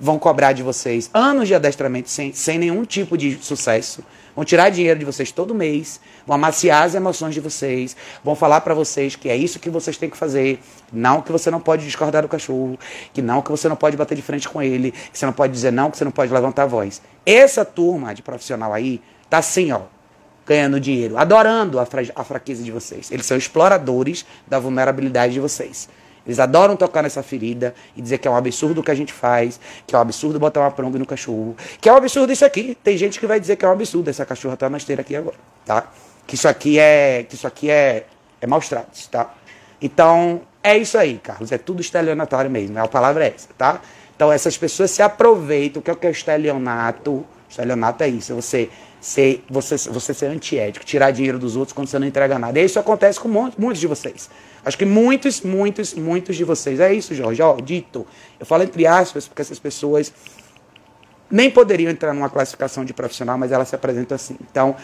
vão 0.00 0.18
cobrar 0.18 0.52
de 0.52 0.62
vocês 0.62 1.10
anos 1.12 1.48
de 1.48 1.54
adestramento 1.54 2.08
sem, 2.08 2.32
sem 2.32 2.58
nenhum 2.58 2.84
tipo 2.84 3.16
de 3.16 3.38
sucesso, 3.42 4.02
vão 4.34 4.44
tirar 4.44 4.70
dinheiro 4.70 4.98
de 4.98 5.04
vocês 5.04 5.30
todo 5.30 5.54
mês, 5.54 6.00
vão 6.26 6.36
amaciar 6.36 6.84
as 6.84 6.94
emoções 6.94 7.34
de 7.34 7.40
vocês, 7.40 7.96
vão 8.22 8.34
falar 8.34 8.60
para 8.60 8.74
vocês 8.74 9.16
que 9.16 9.28
é 9.28 9.36
isso 9.36 9.58
que 9.58 9.70
vocês 9.70 9.96
têm 9.96 10.10
que 10.10 10.16
fazer, 10.16 10.60
não 10.92 11.20
que 11.20 11.32
você 11.32 11.50
não 11.50 11.60
pode 11.60 11.84
discordar 11.84 12.22
do 12.22 12.28
cachorro, 12.28 12.78
que 13.12 13.22
não 13.22 13.42
que 13.42 13.50
você 13.50 13.68
não 13.68 13.76
pode 13.76 13.96
bater 13.96 14.14
de 14.14 14.22
frente 14.22 14.48
com 14.48 14.62
ele, 14.62 14.90
que 14.90 15.18
você 15.18 15.26
não 15.26 15.32
pode 15.32 15.52
dizer 15.52 15.70
não, 15.70 15.90
que 15.90 15.98
você 15.98 16.04
não 16.04 16.12
pode 16.12 16.32
levantar 16.32 16.64
a 16.64 16.66
voz. 16.66 17.02
Essa 17.24 17.64
turma 17.64 18.14
de 18.14 18.22
profissional 18.22 18.72
aí 18.72 19.00
tá 19.28 19.38
assim, 19.38 19.72
ó, 19.72 19.82
ganhando 20.46 20.80
dinheiro, 20.80 21.16
adorando 21.16 21.78
a, 21.78 21.86
fra 21.86 22.02
a 22.14 22.24
fraqueza 22.24 22.62
de 22.62 22.70
vocês. 22.70 23.10
Eles 23.10 23.26
são 23.26 23.36
exploradores 23.36 24.26
da 24.46 24.58
vulnerabilidade 24.58 25.32
de 25.32 25.40
vocês. 25.40 25.88
Eles 26.26 26.38
adoram 26.38 26.76
tocar 26.76 27.02
nessa 27.02 27.22
ferida 27.22 27.74
e 27.96 28.02
dizer 28.02 28.18
que 28.18 28.28
é 28.28 28.30
um 28.30 28.36
absurdo 28.36 28.80
o 28.80 28.84
que 28.84 28.90
a 28.90 28.94
gente 28.94 29.12
faz, 29.12 29.58
que 29.86 29.94
é 29.94 29.98
um 29.98 30.00
absurdo 30.00 30.38
botar 30.38 30.60
uma 30.60 30.70
prong 30.70 30.98
no 30.98 31.06
cachorro, 31.06 31.56
que 31.80 31.88
é 31.88 31.92
um 31.92 31.96
absurdo 31.96 32.32
isso 32.32 32.44
aqui. 32.44 32.76
Tem 32.82 32.96
gente 32.96 33.18
que 33.18 33.26
vai 33.26 33.40
dizer 33.40 33.56
que 33.56 33.64
é 33.64 33.68
um 33.68 33.72
absurdo 33.72 34.08
essa 34.08 34.24
cachorra 34.24 34.54
estar 34.54 34.66
tá 34.66 34.70
na 34.70 34.78
esteira 34.78 35.02
aqui 35.02 35.16
agora, 35.16 35.36
tá? 35.64 35.90
Que 36.26 36.34
isso 36.34 36.46
aqui 36.46 36.78
é, 36.78 37.24
que 37.28 37.34
isso 37.34 37.46
aqui 37.46 37.70
é, 37.70 38.06
é 38.40 38.46
maus 38.46 38.68
tratos, 38.68 39.06
tá? 39.08 39.34
Então, 39.80 40.42
é 40.62 40.78
isso 40.78 40.96
aí, 40.96 41.18
Carlos. 41.18 41.50
É 41.50 41.58
tudo 41.58 41.80
estelionatório 41.80 42.48
mesmo. 42.48 42.78
A 42.78 42.86
palavra 42.86 43.24
é 43.24 43.34
essa, 43.34 43.48
tá? 43.58 43.80
Então, 44.14 44.30
essas 44.30 44.56
pessoas 44.56 44.92
se 44.92 45.02
aproveitam. 45.02 45.80
O 45.80 45.82
que 45.82 46.06
é 46.06 46.08
o 46.08 46.12
estelionato? 46.12 47.26
Estelionato 47.50 48.04
é 48.04 48.08
isso. 48.08 48.34
Você 48.36 48.70
ser, 49.02 49.44
você, 49.50 49.76
você 49.90 50.14
ser 50.14 50.26
antiético, 50.26 50.86
tirar 50.86 51.10
dinheiro 51.10 51.36
dos 51.36 51.56
outros 51.56 51.74
quando 51.74 51.88
você 51.88 51.98
não 51.98 52.06
entrega 52.06 52.38
nada. 52.38 52.58
E 52.60 52.64
isso 52.64 52.78
acontece 52.78 53.18
com 53.18 53.28
muitos 53.28 53.80
de 53.80 53.88
vocês. 53.88 54.30
Acho 54.64 54.78
que 54.78 54.84
muitos, 54.84 55.40
muitos, 55.40 55.92
muitos 55.92 56.36
de 56.36 56.44
vocês. 56.44 56.78
É 56.78 56.94
isso, 56.94 57.12
Jorge. 57.12 57.42
Ó, 57.42 57.56
dito. 57.56 58.06
Eu 58.38 58.46
falo 58.46 58.62
entre 58.62 58.86
aspas, 58.86 59.26
porque 59.26 59.42
essas 59.42 59.58
pessoas 59.58 60.12
nem 61.28 61.50
poderiam 61.50 61.90
entrar 61.90 62.14
numa 62.14 62.30
classificação 62.30 62.84
de 62.84 62.94
profissional, 62.94 63.36
mas 63.36 63.50
elas 63.50 63.68
se 63.68 63.74
apresentam 63.74 64.14
assim. 64.14 64.36
Então, 64.40 64.76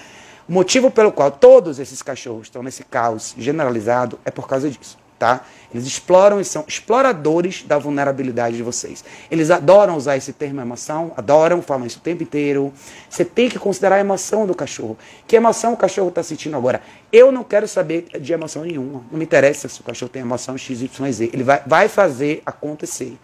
o 0.48 0.52
motivo 0.52 0.90
pelo 0.90 1.12
qual 1.12 1.30
todos 1.30 1.78
esses 1.78 2.02
cachorros 2.02 2.48
estão 2.48 2.60
nesse 2.60 2.82
caos 2.82 3.36
generalizado 3.38 4.18
é 4.24 4.32
por 4.32 4.48
causa 4.48 4.68
disso. 4.68 4.98
Tá? 5.18 5.44
Eles 5.72 5.86
exploram 5.86 6.40
e 6.40 6.44
são 6.44 6.64
exploradores 6.66 7.62
da 7.62 7.76
vulnerabilidade 7.76 8.56
de 8.56 8.62
vocês. 8.62 9.04
Eles 9.30 9.50
adoram 9.50 9.96
usar 9.96 10.16
esse 10.16 10.32
termo 10.32 10.60
emoção, 10.60 11.12
adoram, 11.16 11.60
falam 11.60 11.86
isso 11.86 11.98
o 11.98 12.02
tempo 12.02 12.22
inteiro. 12.22 12.72
Você 13.10 13.24
tem 13.24 13.48
que 13.48 13.58
considerar 13.58 13.96
a 13.96 14.00
emoção 14.00 14.46
do 14.46 14.54
cachorro. 14.54 14.96
Que 15.26 15.36
emoção 15.36 15.74
o 15.74 15.76
cachorro 15.76 16.08
está 16.08 16.22
sentindo 16.22 16.56
agora? 16.56 16.80
Eu 17.12 17.30
não 17.30 17.44
quero 17.44 17.68
saber 17.68 18.08
de 18.18 18.32
emoção 18.32 18.64
nenhuma. 18.64 19.04
Não 19.10 19.18
me 19.18 19.24
interessa 19.24 19.68
se 19.68 19.80
o 19.80 19.84
cachorro 19.84 20.08
tem 20.08 20.22
emoção 20.22 20.56
X, 20.56 20.80
Y, 20.80 21.12
Z. 21.12 21.30
Ele 21.32 21.42
vai, 21.42 21.62
vai 21.66 21.88
fazer 21.88 22.42
acontecer. 22.46 23.18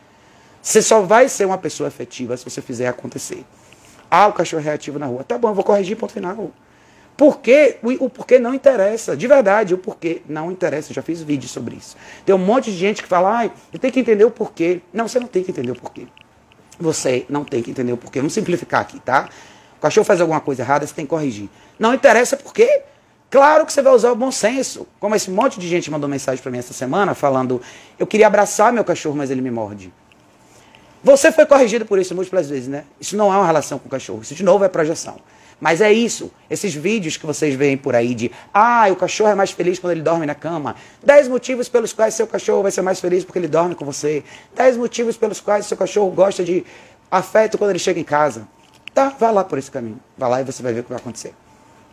Você 0.60 0.82
só 0.82 1.00
vai 1.00 1.28
ser 1.28 1.46
uma 1.46 1.58
pessoa 1.58 1.88
efetiva 1.88 2.36
se 2.36 2.44
você 2.44 2.60
fizer 2.60 2.88
acontecer. 2.88 3.44
Ah, 4.10 4.26
o 4.26 4.32
cachorro 4.32 4.60
é 4.60 4.64
reativo 4.64 4.98
na 4.98 5.06
rua. 5.06 5.24
Tá 5.24 5.38
bom, 5.38 5.48
eu 5.48 5.54
vou 5.54 5.64
corrigir, 5.64 5.96
ponto 5.96 6.12
final. 6.12 6.50
Porquê? 7.16 7.78
O, 7.82 8.06
o 8.06 8.10
porquê 8.10 8.38
não 8.38 8.54
interessa. 8.54 9.16
De 9.16 9.26
verdade, 9.26 9.74
o 9.74 9.78
porquê 9.78 10.22
não 10.28 10.50
interessa. 10.50 10.90
Eu 10.90 10.94
já 10.94 11.02
fiz 11.02 11.22
vídeo 11.22 11.48
sobre 11.48 11.76
isso. 11.76 11.96
Tem 12.24 12.34
um 12.34 12.38
monte 12.38 12.70
de 12.70 12.76
gente 12.76 13.02
que 13.02 13.08
fala, 13.08 13.42
ah, 13.42 13.50
eu 13.72 13.78
tenho 13.78 13.92
que 13.92 14.00
entender 14.00 14.24
o 14.24 14.30
porquê. 14.30 14.80
Não, 14.92 15.06
você 15.06 15.20
não 15.20 15.26
tem 15.26 15.42
que 15.44 15.50
entender 15.50 15.70
o 15.70 15.76
porquê. 15.76 16.06
Você 16.78 17.24
não 17.28 17.44
tem 17.44 17.62
que 17.62 17.70
entender 17.70 17.92
o 17.92 17.96
porquê. 17.96 18.18
Vamos 18.18 18.32
simplificar 18.32 18.80
aqui, 18.80 18.98
tá? 18.98 19.28
O 19.78 19.80
cachorro 19.80 20.04
faz 20.04 20.20
alguma 20.20 20.40
coisa 20.40 20.62
errada, 20.62 20.86
você 20.86 20.94
tem 20.94 21.04
que 21.04 21.10
corrigir. 21.10 21.48
Não 21.78 21.94
interessa 21.94 22.36
por 22.36 22.52
quê? 22.52 22.82
Claro 23.30 23.66
que 23.66 23.72
você 23.72 23.82
vai 23.82 23.92
usar 23.92 24.10
o 24.12 24.16
bom 24.16 24.30
senso. 24.30 24.86
Como 24.98 25.14
esse 25.14 25.30
monte 25.30 25.58
de 25.60 25.68
gente 25.68 25.90
mandou 25.90 26.08
mensagem 26.08 26.42
para 26.42 26.50
mim 26.50 26.58
essa 26.58 26.72
semana 26.72 27.14
falando, 27.14 27.60
eu 27.98 28.06
queria 28.06 28.26
abraçar 28.26 28.72
meu 28.72 28.84
cachorro, 28.84 29.16
mas 29.16 29.30
ele 29.30 29.40
me 29.40 29.50
morde. 29.50 29.92
Você 31.02 31.30
foi 31.30 31.44
corrigido 31.44 31.84
por 31.84 31.98
isso 31.98 32.14
múltiplas 32.14 32.48
vezes, 32.48 32.66
né? 32.66 32.84
Isso 32.98 33.16
não 33.16 33.32
é 33.32 33.36
uma 33.36 33.44
relação 33.44 33.78
com 33.78 33.88
o 33.88 33.90
cachorro. 33.90 34.22
Isso, 34.22 34.34
de 34.34 34.42
novo, 34.42 34.64
é 34.64 34.68
projeção. 34.68 35.16
Mas 35.64 35.80
é 35.80 35.90
isso. 35.90 36.30
Esses 36.50 36.74
vídeos 36.74 37.16
que 37.16 37.24
vocês 37.24 37.54
veem 37.54 37.74
por 37.74 37.94
aí 37.94 38.14
de 38.14 38.30
ah, 38.52 38.86
o 38.90 38.96
cachorro 38.96 39.30
é 39.30 39.34
mais 39.34 39.50
feliz 39.50 39.78
quando 39.78 39.92
ele 39.92 40.02
dorme 40.02 40.26
na 40.26 40.34
cama. 40.34 40.76
Dez 41.02 41.26
motivos 41.26 41.70
pelos 41.70 41.90
quais 41.90 42.12
seu 42.12 42.26
cachorro 42.26 42.60
vai 42.60 42.70
ser 42.70 42.82
mais 42.82 43.00
feliz 43.00 43.24
porque 43.24 43.38
ele 43.38 43.48
dorme 43.48 43.74
com 43.74 43.82
você. 43.82 44.22
Dez 44.54 44.76
motivos 44.76 45.16
pelos 45.16 45.40
quais 45.40 45.64
seu 45.64 45.74
cachorro 45.74 46.10
gosta 46.10 46.44
de 46.44 46.66
afeto 47.10 47.56
quando 47.56 47.70
ele 47.70 47.78
chega 47.78 47.98
em 47.98 48.04
casa. 48.04 48.46
Tá, 48.92 49.08
vá 49.18 49.30
lá 49.30 49.42
por 49.42 49.56
esse 49.56 49.70
caminho. 49.70 49.98
Vá 50.18 50.28
lá 50.28 50.42
e 50.42 50.44
você 50.44 50.62
vai 50.62 50.74
ver 50.74 50.80
o 50.80 50.82
que 50.82 50.90
vai 50.90 50.98
acontecer. 50.98 51.32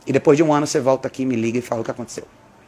E 0.06 0.12
depois 0.12 0.36
de 0.36 0.44
um 0.44 0.52
ano 0.52 0.68
você 0.68 0.82
volta 0.82 1.08
aqui, 1.08 1.26
me 1.26 1.38
liga 1.38 1.60
e 1.60 1.62
fala 1.62 1.80
o 1.80 1.84
que 1.86 1.92
aconteceu. 1.92 2.26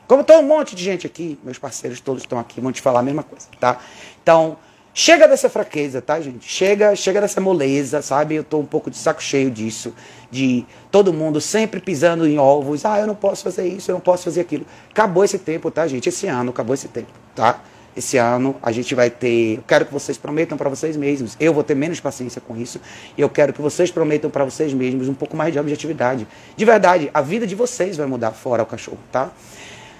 Como 0.07 0.23
tem 0.23 0.37
um 0.37 0.43
monte 0.43 0.73
de 0.73 0.85
gente 0.85 1.05
aqui, 1.05 1.37
meus 1.43 1.59
parceiros 1.59 1.99
todos 1.99 2.23
estão 2.23 2.39
aqui, 2.39 2.61
vão 2.61 2.71
te 2.71 2.81
falar 2.81 3.01
a 3.01 3.03
mesma 3.03 3.23
coisa, 3.23 3.47
tá? 3.59 3.77
Então, 4.21 4.57
Chega 4.95 5.27
dessa 5.27 5.49
fraqueza, 5.49 6.03
tá, 6.03 6.21
gente? 6.21 6.47
Chega, 6.47 6.95
chega 6.95 7.19
dessa 7.19 7.41
moleza, 7.41 7.99
sabe? 8.03 8.35
Eu 8.35 8.43
tô 8.43 8.59
um 8.59 8.65
pouco 8.65 8.91
de 8.91 8.97
saco 8.97 9.23
cheio 9.23 9.49
disso, 9.49 9.91
de 10.29 10.63
todo 10.91 11.11
mundo 11.11 11.41
sempre 11.41 11.81
pisando 11.81 12.27
em 12.27 12.37
ovos. 12.37 12.85
Ah, 12.85 12.99
eu 12.99 13.07
não 13.07 13.15
posso 13.15 13.43
fazer 13.43 13.67
isso, 13.67 13.89
eu 13.89 13.93
não 13.93 13.99
posso 13.99 14.25
fazer 14.25 14.41
aquilo. 14.41 14.67
Acabou 14.91 15.23
esse 15.23 15.39
tempo, 15.39 15.71
tá, 15.71 15.87
gente? 15.87 16.09
Esse 16.09 16.27
ano 16.27 16.51
acabou 16.51 16.75
esse 16.75 16.87
tempo, 16.87 17.07
tá? 17.33 17.59
Esse 17.97 18.17
ano 18.17 18.55
a 18.61 18.71
gente 18.71 18.93
vai 18.93 19.09
ter. 19.09 19.57
Eu 19.57 19.63
quero 19.67 19.87
que 19.87 19.93
vocês 19.93 20.15
prometam 20.15 20.55
para 20.59 20.69
vocês 20.69 20.95
mesmos. 20.95 21.35
Eu 21.39 21.55
vou 21.55 21.63
ter 21.63 21.73
menos 21.73 21.99
paciência 21.99 22.39
com 22.39 22.55
isso. 22.55 22.79
E 23.17 23.21
eu 23.21 23.29
quero 23.29 23.51
que 23.51 23.61
vocês 23.63 23.89
prometam 23.89 24.29
para 24.29 24.45
vocês 24.45 24.73
mesmos 24.73 25.09
um 25.09 25.13
pouco 25.15 25.35
mais 25.35 25.51
de 25.51 25.59
objetividade. 25.59 26.27
De 26.55 26.65
verdade, 26.65 27.09
a 27.11 27.21
vida 27.21 27.47
de 27.47 27.55
vocês 27.55 27.97
vai 27.97 28.05
mudar 28.05 28.31
fora 28.31 28.61
o 28.61 28.65
cachorro, 28.67 28.99
tá? 29.11 29.31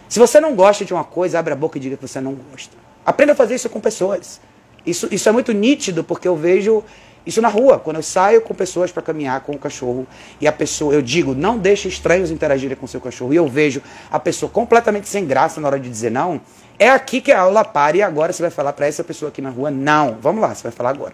Se 0.07 0.19
você 0.19 0.39
não 0.39 0.53
gosta 0.53 0.85
de 0.85 0.93
uma 0.93 1.03
coisa, 1.03 1.39
abre 1.39 1.53
a 1.53 1.55
boca 1.55 1.79
e 1.79 1.81
diga 1.81 1.97
que 1.97 2.07
você 2.07 2.21
não 2.21 2.35
gosta. 2.35 2.77
Aprenda 3.03 3.33
a 3.33 3.35
fazer 3.35 3.55
isso 3.55 3.67
com 3.69 3.79
pessoas. 3.79 4.39
Isso, 4.85 5.07
isso 5.11 5.29
é 5.29 5.31
muito 5.31 5.51
nítido 5.51 6.03
porque 6.03 6.27
eu 6.27 6.35
vejo 6.35 6.83
isso 7.25 7.41
na 7.41 7.47
rua, 7.47 7.79
quando 7.79 7.97
eu 7.97 8.03
saio 8.03 8.41
com 8.41 8.53
pessoas 8.53 8.91
para 8.91 9.01
caminhar 9.01 9.39
com 9.41 9.53
o 9.53 9.57
cachorro 9.57 10.05
e 10.41 10.47
a 10.47 10.51
pessoa, 10.51 10.93
eu 10.93 11.01
digo, 11.01 11.33
não 11.33 11.57
deixe 11.57 11.87
estranhos 11.87 12.29
interagirem 12.29 12.75
com 12.75 12.85
seu 12.85 12.99
cachorro, 12.99 13.33
e 13.33 13.37
eu 13.37 13.47
vejo 13.47 13.81
a 14.11 14.19
pessoa 14.19 14.49
completamente 14.49 15.07
sem 15.07 15.25
graça 15.25 15.61
na 15.61 15.67
hora 15.69 15.79
de 15.79 15.89
dizer 15.89 16.11
não, 16.11 16.41
é 16.77 16.89
aqui 16.89 17.21
que 17.21 17.31
a 17.31 17.39
aula 17.39 17.63
para 17.63 17.95
e 17.95 18.01
agora 18.01 18.33
você 18.33 18.41
vai 18.41 18.51
falar 18.51 18.73
para 18.73 18.87
essa 18.87 19.03
pessoa 19.05 19.29
aqui 19.29 19.41
na 19.41 19.49
rua, 19.49 19.71
não. 19.71 20.17
Vamos 20.21 20.41
lá, 20.41 20.53
você 20.53 20.63
vai 20.63 20.71
falar 20.71 20.89
agora. 20.89 21.13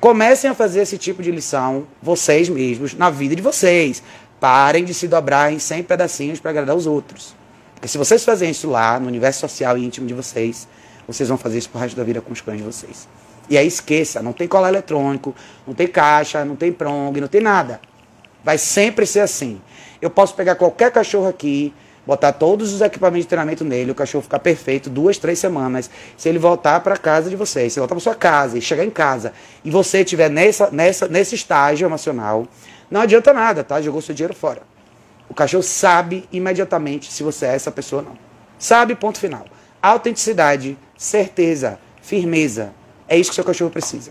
Comecem 0.00 0.48
a 0.48 0.54
fazer 0.54 0.80
esse 0.80 0.96
tipo 0.96 1.22
de 1.22 1.30
lição 1.30 1.86
vocês 2.00 2.48
mesmos, 2.48 2.94
na 2.94 3.10
vida 3.10 3.36
de 3.36 3.42
vocês. 3.42 4.02
Parem 4.40 4.84
de 4.84 4.94
se 4.94 5.08
dobrar 5.08 5.52
em 5.52 5.58
100 5.58 5.82
pedacinhos 5.82 6.40
para 6.40 6.52
agradar 6.52 6.76
os 6.76 6.86
outros. 6.86 7.34
Porque 7.74 7.88
se 7.88 7.98
vocês 7.98 8.24
fazem 8.24 8.50
isso 8.50 8.70
lá, 8.70 8.98
no 8.98 9.08
universo 9.08 9.40
social 9.40 9.76
e 9.76 9.84
íntimo 9.84 10.06
de 10.06 10.14
vocês, 10.14 10.68
vocês 11.08 11.28
vão 11.28 11.38
fazer 11.38 11.58
isso 11.58 11.70
pro 11.70 11.80
resto 11.80 11.96
da 11.96 12.04
vida 12.04 12.20
com 12.20 12.32
os 12.32 12.40
cães 12.42 12.58
de 12.58 12.64
vocês. 12.64 13.08
E 13.48 13.56
aí 13.56 13.66
esqueça, 13.66 14.22
não 14.22 14.34
tem 14.34 14.46
colar 14.46 14.68
eletrônico, 14.68 15.34
não 15.66 15.74
tem 15.74 15.88
caixa, 15.88 16.44
não 16.44 16.54
tem 16.54 16.70
prong, 16.70 17.18
não 17.18 17.28
tem 17.28 17.40
nada. 17.40 17.80
Vai 18.44 18.58
sempre 18.58 19.06
ser 19.06 19.20
assim. 19.20 19.60
Eu 20.02 20.10
posso 20.10 20.34
pegar 20.34 20.54
qualquer 20.54 20.92
cachorro 20.92 21.26
aqui, 21.26 21.72
botar 22.06 22.32
todos 22.32 22.74
os 22.74 22.82
equipamentos 22.82 23.24
de 23.24 23.28
treinamento 23.28 23.64
nele, 23.64 23.90
o 23.90 23.94
cachorro 23.94 24.22
ficar 24.22 24.38
perfeito 24.38 24.90
duas, 24.90 25.16
três 25.16 25.38
semanas. 25.38 25.90
Se 26.16 26.28
ele 26.28 26.38
voltar 26.38 26.80
para 26.80 26.96
casa 26.96 27.30
de 27.30 27.36
vocês, 27.36 27.72
se 27.72 27.78
ele 27.78 27.86
voltar 27.86 27.94
para 27.94 28.02
sua 28.02 28.14
casa 28.14 28.58
e 28.58 28.60
chegar 28.60 28.84
em 28.84 28.90
casa 28.90 29.32
e 29.64 29.70
você 29.70 30.00
estiver 30.00 30.28
nessa, 30.28 30.70
nessa, 30.70 31.08
nesse 31.08 31.34
estágio 31.34 31.86
emocional, 31.86 32.46
não 32.90 33.00
adianta 33.00 33.32
nada, 33.32 33.64
tá? 33.64 33.80
Jogou 33.80 34.02
seu 34.02 34.14
dinheiro 34.14 34.34
fora. 34.34 34.62
O 35.28 35.34
cachorro 35.34 35.62
sabe 35.62 36.28
imediatamente 36.30 37.10
se 37.10 37.22
você 37.22 37.46
é 37.46 37.54
essa 37.54 37.70
pessoa 37.70 38.02
ou 38.02 38.08
não. 38.08 38.18
Sabe, 38.58 38.94
ponto 38.94 39.18
final. 39.18 39.44
Autenticidade 39.80 40.76
certeza, 40.98 41.78
firmeza. 42.02 42.72
É 43.08 43.16
isso 43.16 43.30
que 43.30 43.36
seu 43.36 43.44
cachorro 43.44 43.70
precisa. 43.70 44.10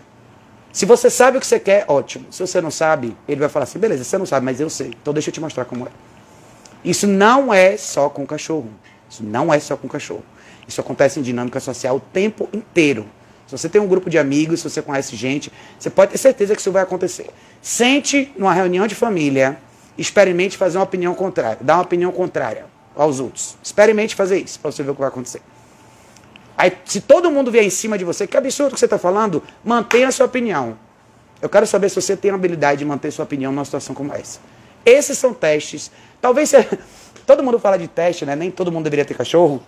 Se 0.72 0.86
você 0.86 1.10
sabe 1.10 1.38
o 1.38 1.40
que 1.40 1.46
você 1.46 1.60
quer, 1.60 1.86
ótimo. 1.88 2.26
Se 2.32 2.40
você 2.40 2.62
não 2.62 2.72
sabe, 2.72 3.16
ele 3.28 3.40
vai 3.40 3.50
falar 3.50 3.64
assim: 3.64 3.78
beleza, 3.78 4.04
você 4.04 4.18
não 4.18 4.26
sabe, 4.26 4.46
mas 4.46 4.60
eu 4.60 4.70
sei. 4.70 4.94
Então 5.02 5.14
deixa 5.14 5.30
eu 5.30 5.34
te 5.34 5.42
mostrar 5.42 5.66
como 5.66 5.86
é. 5.86 5.92
Isso 6.84 7.06
não 7.06 7.54
é 7.54 7.78
só 7.78 8.10
com 8.10 8.24
o 8.24 8.28
cachorro. 8.28 8.70
Isso 9.10 9.24
não 9.24 9.54
é 9.54 9.60
só 9.60 9.76
com 9.76 9.88
o 9.88 9.90
cachorro. 9.90 10.24
Isso 10.68 10.82
acontece 10.82 11.20
em 11.20 11.24
dinâmica 11.24 11.60
social 11.60 11.98
o 11.98 12.00
tempo 12.00 12.50
inteiro. 12.54 13.06
Se 13.46 13.58
você 13.58 13.70
tem 13.70 13.80
um 13.80 13.88
grupo 13.88 14.10
de 14.10 14.18
amigos, 14.18 14.60
se 14.60 14.70
você 14.70 14.82
conhece 14.82 15.16
gente, 15.16 15.52
você 15.80 15.90
pode 15.90 16.12
ter 16.12 16.18
certeza 16.18 16.54
que 16.54 16.60
isso 16.60 16.72
vai 16.72 16.84
acontecer. 16.84 17.30
Sente 17.62 18.32
numa 18.38 18.54
reunião 18.54 18.86
de 18.86 18.94
família, 18.94 19.58
experimente 19.98 20.58
fazer 20.58 20.78
uma 20.78 20.84
opinião 20.84 21.16
contrária, 21.16 21.58
dar 21.62 21.76
uma 21.76 21.84
opinião 21.84 22.12
contrária 22.12 22.66
aos 22.96 23.20
outros. 23.22 23.58
Experimente 23.64 24.16
fazer 24.16 24.40
isso 24.40 24.60
para 24.60 24.72
você 24.72 24.84
ver 24.84 24.92
o 24.92 24.94
que 24.94 25.00
vai 25.00 25.08
acontecer. 25.08 25.42
Aí, 26.58 26.76
se 26.86 27.02
todo 27.02 27.30
mundo 27.30 27.52
vier 27.52 27.64
em 27.64 27.70
cima 27.70 27.98
de 27.98 28.04
você, 28.04 28.26
que 28.26 28.36
absurdo 28.36 28.74
que 28.74 28.80
você 28.80 28.86
está 28.86 28.98
falando, 28.98 29.44
mantenha 29.64 30.08
a 30.08 30.12
sua 30.12 30.26
opinião. 30.26 30.78
Eu 31.40 31.48
quero 31.48 31.68
saber 31.68 31.90
se 31.90 31.96
você 31.96 32.18
tem 32.18 32.32
a 32.32 32.34
habilidade 32.34 32.80
de 32.80 32.86
manter 32.86 33.12
sua 33.12 33.26
opinião 33.26 33.52
numa 33.52 33.64
situação 33.64 33.94
como 33.94 34.12
essa. 34.12 34.40
Esses 34.84 35.18
são 35.18 35.34
testes. 35.34 35.92
Talvez 36.20 36.50
você... 36.50 36.68
todo 37.28 37.44
mundo 37.44 37.60
fala 37.60 37.78
de 37.78 37.88
teste, 37.88 38.26
né? 38.26 38.36
Nem 38.36 38.50
todo 38.50 38.72
mundo 38.72 38.86
deveria 38.86 39.06
ter 39.06 39.14
cachorro. 39.14 39.62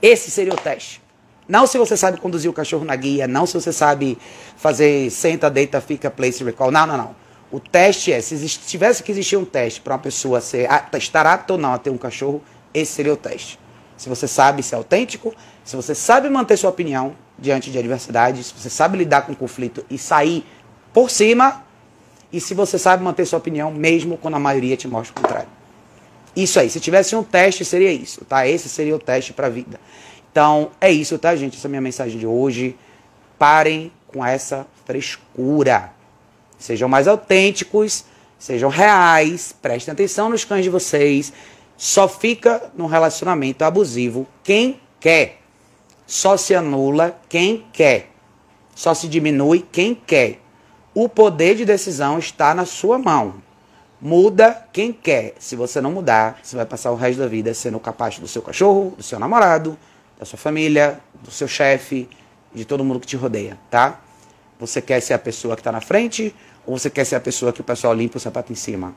Esse 0.00 0.30
seria 0.30 0.52
o 0.52 0.56
teste. 0.56 1.00
Não 1.48 1.66
se 1.66 1.78
você 1.78 1.96
sabe 1.96 2.18
conduzir 2.18 2.50
o 2.50 2.54
cachorro 2.54 2.84
na 2.84 2.96
guia, 2.96 3.28
não 3.28 3.46
se 3.46 3.54
você 3.54 3.72
sabe 3.72 4.18
fazer 4.56 5.10
senta, 5.10 5.48
deita, 5.48 5.80
fica, 5.80 6.10
place, 6.10 6.42
recall. 6.42 6.70
Não, 6.70 6.86
não, 6.86 6.96
não. 6.96 7.16
O 7.52 7.60
teste 7.60 8.12
é, 8.12 8.20
se 8.20 8.36
tivesse 8.48 9.02
que 9.02 9.12
existir 9.12 9.36
um 9.36 9.44
teste 9.44 9.80
para 9.80 9.92
uma 9.92 9.98
pessoa 9.98 10.40
ser, 10.40 10.68
estar 10.94 11.26
apta 11.26 11.52
ou 11.52 11.58
não 11.58 11.74
a 11.74 11.78
ter 11.78 11.90
um 11.90 11.98
cachorro, 11.98 12.42
esse 12.72 12.92
seria 12.92 13.12
o 13.12 13.16
teste. 13.16 13.60
Se 13.96 14.08
você 14.08 14.26
sabe 14.26 14.62
ser 14.62 14.76
autêntico, 14.76 15.34
se 15.64 15.76
você 15.76 15.94
sabe 15.94 16.28
manter 16.28 16.56
sua 16.56 16.70
opinião 16.70 17.14
diante 17.38 17.70
de 17.70 17.78
adversidades, 17.78 18.46
se 18.46 18.54
você 18.54 18.70
sabe 18.70 18.98
lidar 18.98 19.22
com 19.22 19.34
conflito 19.34 19.84
e 19.90 19.98
sair 19.98 20.44
por 20.92 21.10
cima, 21.10 21.64
e 22.32 22.40
se 22.40 22.54
você 22.54 22.78
sabe 22.78 23.02
manter 23.02 23.26
sua 23.26 23.38
opinião 23.38 23.70
mesmo 23.70 24.16
quando 24.16 24.34
a 24.34 24.38
maioria 24.38 24.76
te 24.76 24.88
mostra 24.88 25.12
o 25.18 25.22
contrário. 25.22 25.48
Isso 26.34 26.58
aí, 26.58 26.70
se 26.70 26.80
tivesse 26.80 27.14
um 27.14 27.22
teste, 27.22 27.64
seria 27.64 27.92
isso, 27.92 28.24
tá? 28.24 28.46
Esse 28.46 28.68
seria 28.68 28.96
o 28.96 28.98
teste 28.98 29.34
para 29.34 29.48
a 29.48 29.50
vida. 29.50 29.78
Então, 30.30 30.70
é 30.80 30.90
isso, 30.90 31.18
tá, 31.18 31.36
gente? 31.36 31.58
Essa 31.58 31.66
é 31.66 31.68
a 31.68 31.70
minha 31.70 31.82
mensagem 31.82 32.18
de 32.18 32.26
hoje. 32.26 32.74
Parem 33.38 33.92
com 34.06 34.24
essa 34.24 34.66
frescura. 34.86 35.92
Sejam 36.58 36.88
mais 36.88 37.06
autênticos, 37.06 38.04
sejam 38.38 38.70
reais, 38.70 39.54
prestem 39.60 39.92
atenção 39.92 40.30
nos 40.30 40.44
cães 40.44 40.64
de 40.64 40.70
vocês. 40.70 41.34
Só 41.76 42.08
fica 42.08 42.70
num 42.74 42.86
relacionamento 42.86 43.62
abusivo 43.62 44.26
quem 44.42 44.80
quer. 44.98 45.41
Só 46.12 46.36
se 46.36 46.54
anula 46.54 47.18
quem 47.26 47.64
quer. 47.72 48.10
Só 48.74 48.92
se 48.92 49.08
diminui 49.08 49.66
quem 49.72 49.94
quer. 49.94 50.40
O 50.92 51.08
poder 51.08 51.54
de 51.54 51.64
decisão 51.64 52.18
está 52.18 52.54
na 52.54 52.66
sua 52.66 52.98
mão. 52.98 53.36
Muda 53.98 54.68
quem 54.74 54.92
quer. 54.92 55.32
Se 55.38 55.56
você 55.56 55.80
não 55.80 55.90
mudar, 55.90 56.38
você 56.42 56.54
vai 56.54 56.66
passar 56.66 56.90
o 56.90 56.96
resto 56.96 57.20
da 57.20 57.26
vida 57.26 57.54
sendo 57.54 57.80
capaz 57.80 58.18
do 58.18 58.28
seu 58.28 58.42
cachorro, 58.42 58.92
do 58.94 59.02
seu 59.02 59.18
namorado, 59.18 59.74
da 60.18 60.26
sua 60.26 60.38
família, 60.38 61.00
do 61.14 61.30
seu 61.30 61.48
chefe, 61.48 62.06
de 62.54 62.66
todo 62.66 62.84
mundo 62.84 63.00
que 63.00 63.06
te 63.06 63.16
rodeia, 63.16 63.58
tá? 63.70 63.98
Você 64.60 64.82
quer 64.82 65.00
ser 65.00 65.14
a 65.14 65.18
pessoa 65.18 65.56
que 65.56 65.60
está 65.60 65.72
na 65.72 65.80
frente 65.80 66.36
ou 66.66 66.78
você 66.78 66.90
quer 66.90 67.06
ser 67.06 67.16
a 67.16 67.20
pessoa 67.20 67.54
que 67.54 67.62
o 67.62 67.64
pessoal 67.64 67.94
limpa 67.94 68.18
o 68.18 68.20
sapato 68.20 68.52
em 68.52 68.56
cima? 68.56 68.94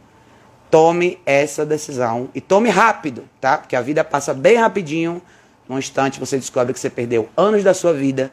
Tome 0.69 1.17
essa 1.25 1.65
decisão 1.65 2.28
e 2.36 2.41
tome 2.41 2.69
rápido, 2.69 3.23
tá? 3.39 3.58
Porque 3.58 3.78
a 3.78 3.82
vida 3.82 4.04
passa 4.04 4.34
bem 4.34 4.58
rapidinho 4.58 5.21
num 5.67 5.80
instante 5.80 6.19
você 6.19 6.38
descobre 6.38 6.73
que 6.73 6.80
você 6.80 6.89
perdeu 6.89 7.30
anos 7.36 7.63
da 7.63 7.73
sua 7.73 7.93
vida 7.93 8.32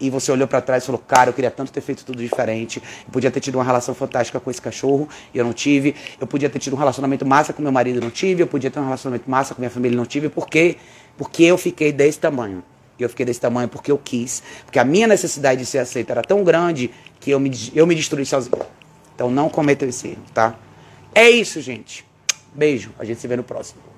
e 0.00 0.08
você 0.08 0.32
olhou 0.32 0.48
para 0.48 0.62
trás 0.62 0.82
e 0.82 0.86
falou, 0.86 1.02
cara, 1.06 1.28
eu 1.28 1.34
queria 1.34 1.50
tanto 1.50 1.70
ter 1.70 1.82
feito 1.82 2.04
tudo 2.04 2.22
diferente. 2.22 2.82
Eu 3.04 3.12
podia 3.12 3.30
ter 3.30 3.38
tido 3.38 3.56
uma 3.56 3.64
relação 3.64 3.94
fantástica 3.94 4.40
com 4.40 4.50
esse 4.50 4.60
cachorro 4.60 5.06
e 5.34 5.38
eu 5.38 5.44
não 5.44 5.52
tive. 5.52 5.94
Eu 6.18 6.26
podia 6.26 6.48
ter 6.48 6.58
tido 6.58 6.74
um 6.74 6.78
relacionamento 6.78 7.26
massa 7.26 7.52
com 7.52 7.60
meu 7.60 7.70
marido 7.70 7.98
e 7.98 8.00
não 8.00 8.10
tive. 8.10 8.42
Eu 8.42 8.46
podia 8.46 8.70
ter 8.70 8.80
um 8.80 8.84
relacionamento 8.84 9.30
massa 9.30 9.54
com 9.54 9.60
minha 9.60 9.70
família 9.70 9.94
e 9.94 9.98
não 9.98 10.06
tive. 10.06 10.30
Por 10.30 10.48
quê? 10.48 10.78
Porque 11.18 11.44
eu 11.44 11.58
fiquei 11.58 11.92
desse 11.92 12.18
tamanho. 12.18 12.64
E 12.98 13.02
eu 13.02 13.10
fiquei 13.10 13.26
desse 13.26 13.40
tamanho 13.40 13.68
porque 13.68 13.92
eu 13.92 13.98
quis. 13.98 14.42
Porque 14.64 14.78
a 14.78 14.84
minha 14.84 15.06
necessidade 15.06 15.60
de 15.60 15.66
ser 15.66 15.78
aceita 15.78 16.12
era 16.12 16.22
tão 16.22 16.42
grande 16.42 16.90
que 17.20 17.30
eu 17.30 17.38
me, 17.38 17.50
eu 17.74 17.86
me 17.86 17.94
destruí 17.94 18.24
sozinho. 18.24 18.56
Então 19.14 19.30
não 19.30 19.50
cometa 19.50 19.84
esse 19.84 20.08
erro, 20.08 20.22
tá? 20.32 20.56
É 21.14 21.28
isso, 21.28 21.60
gente. 21.60 22.06
Beijo. 22.54 22.90
A 22.98 23.04
gente 23.04 23.20
se 23.20 23.28
vê 23.28 23.36
no 23.36 23.42
próximo. 23.42 23.89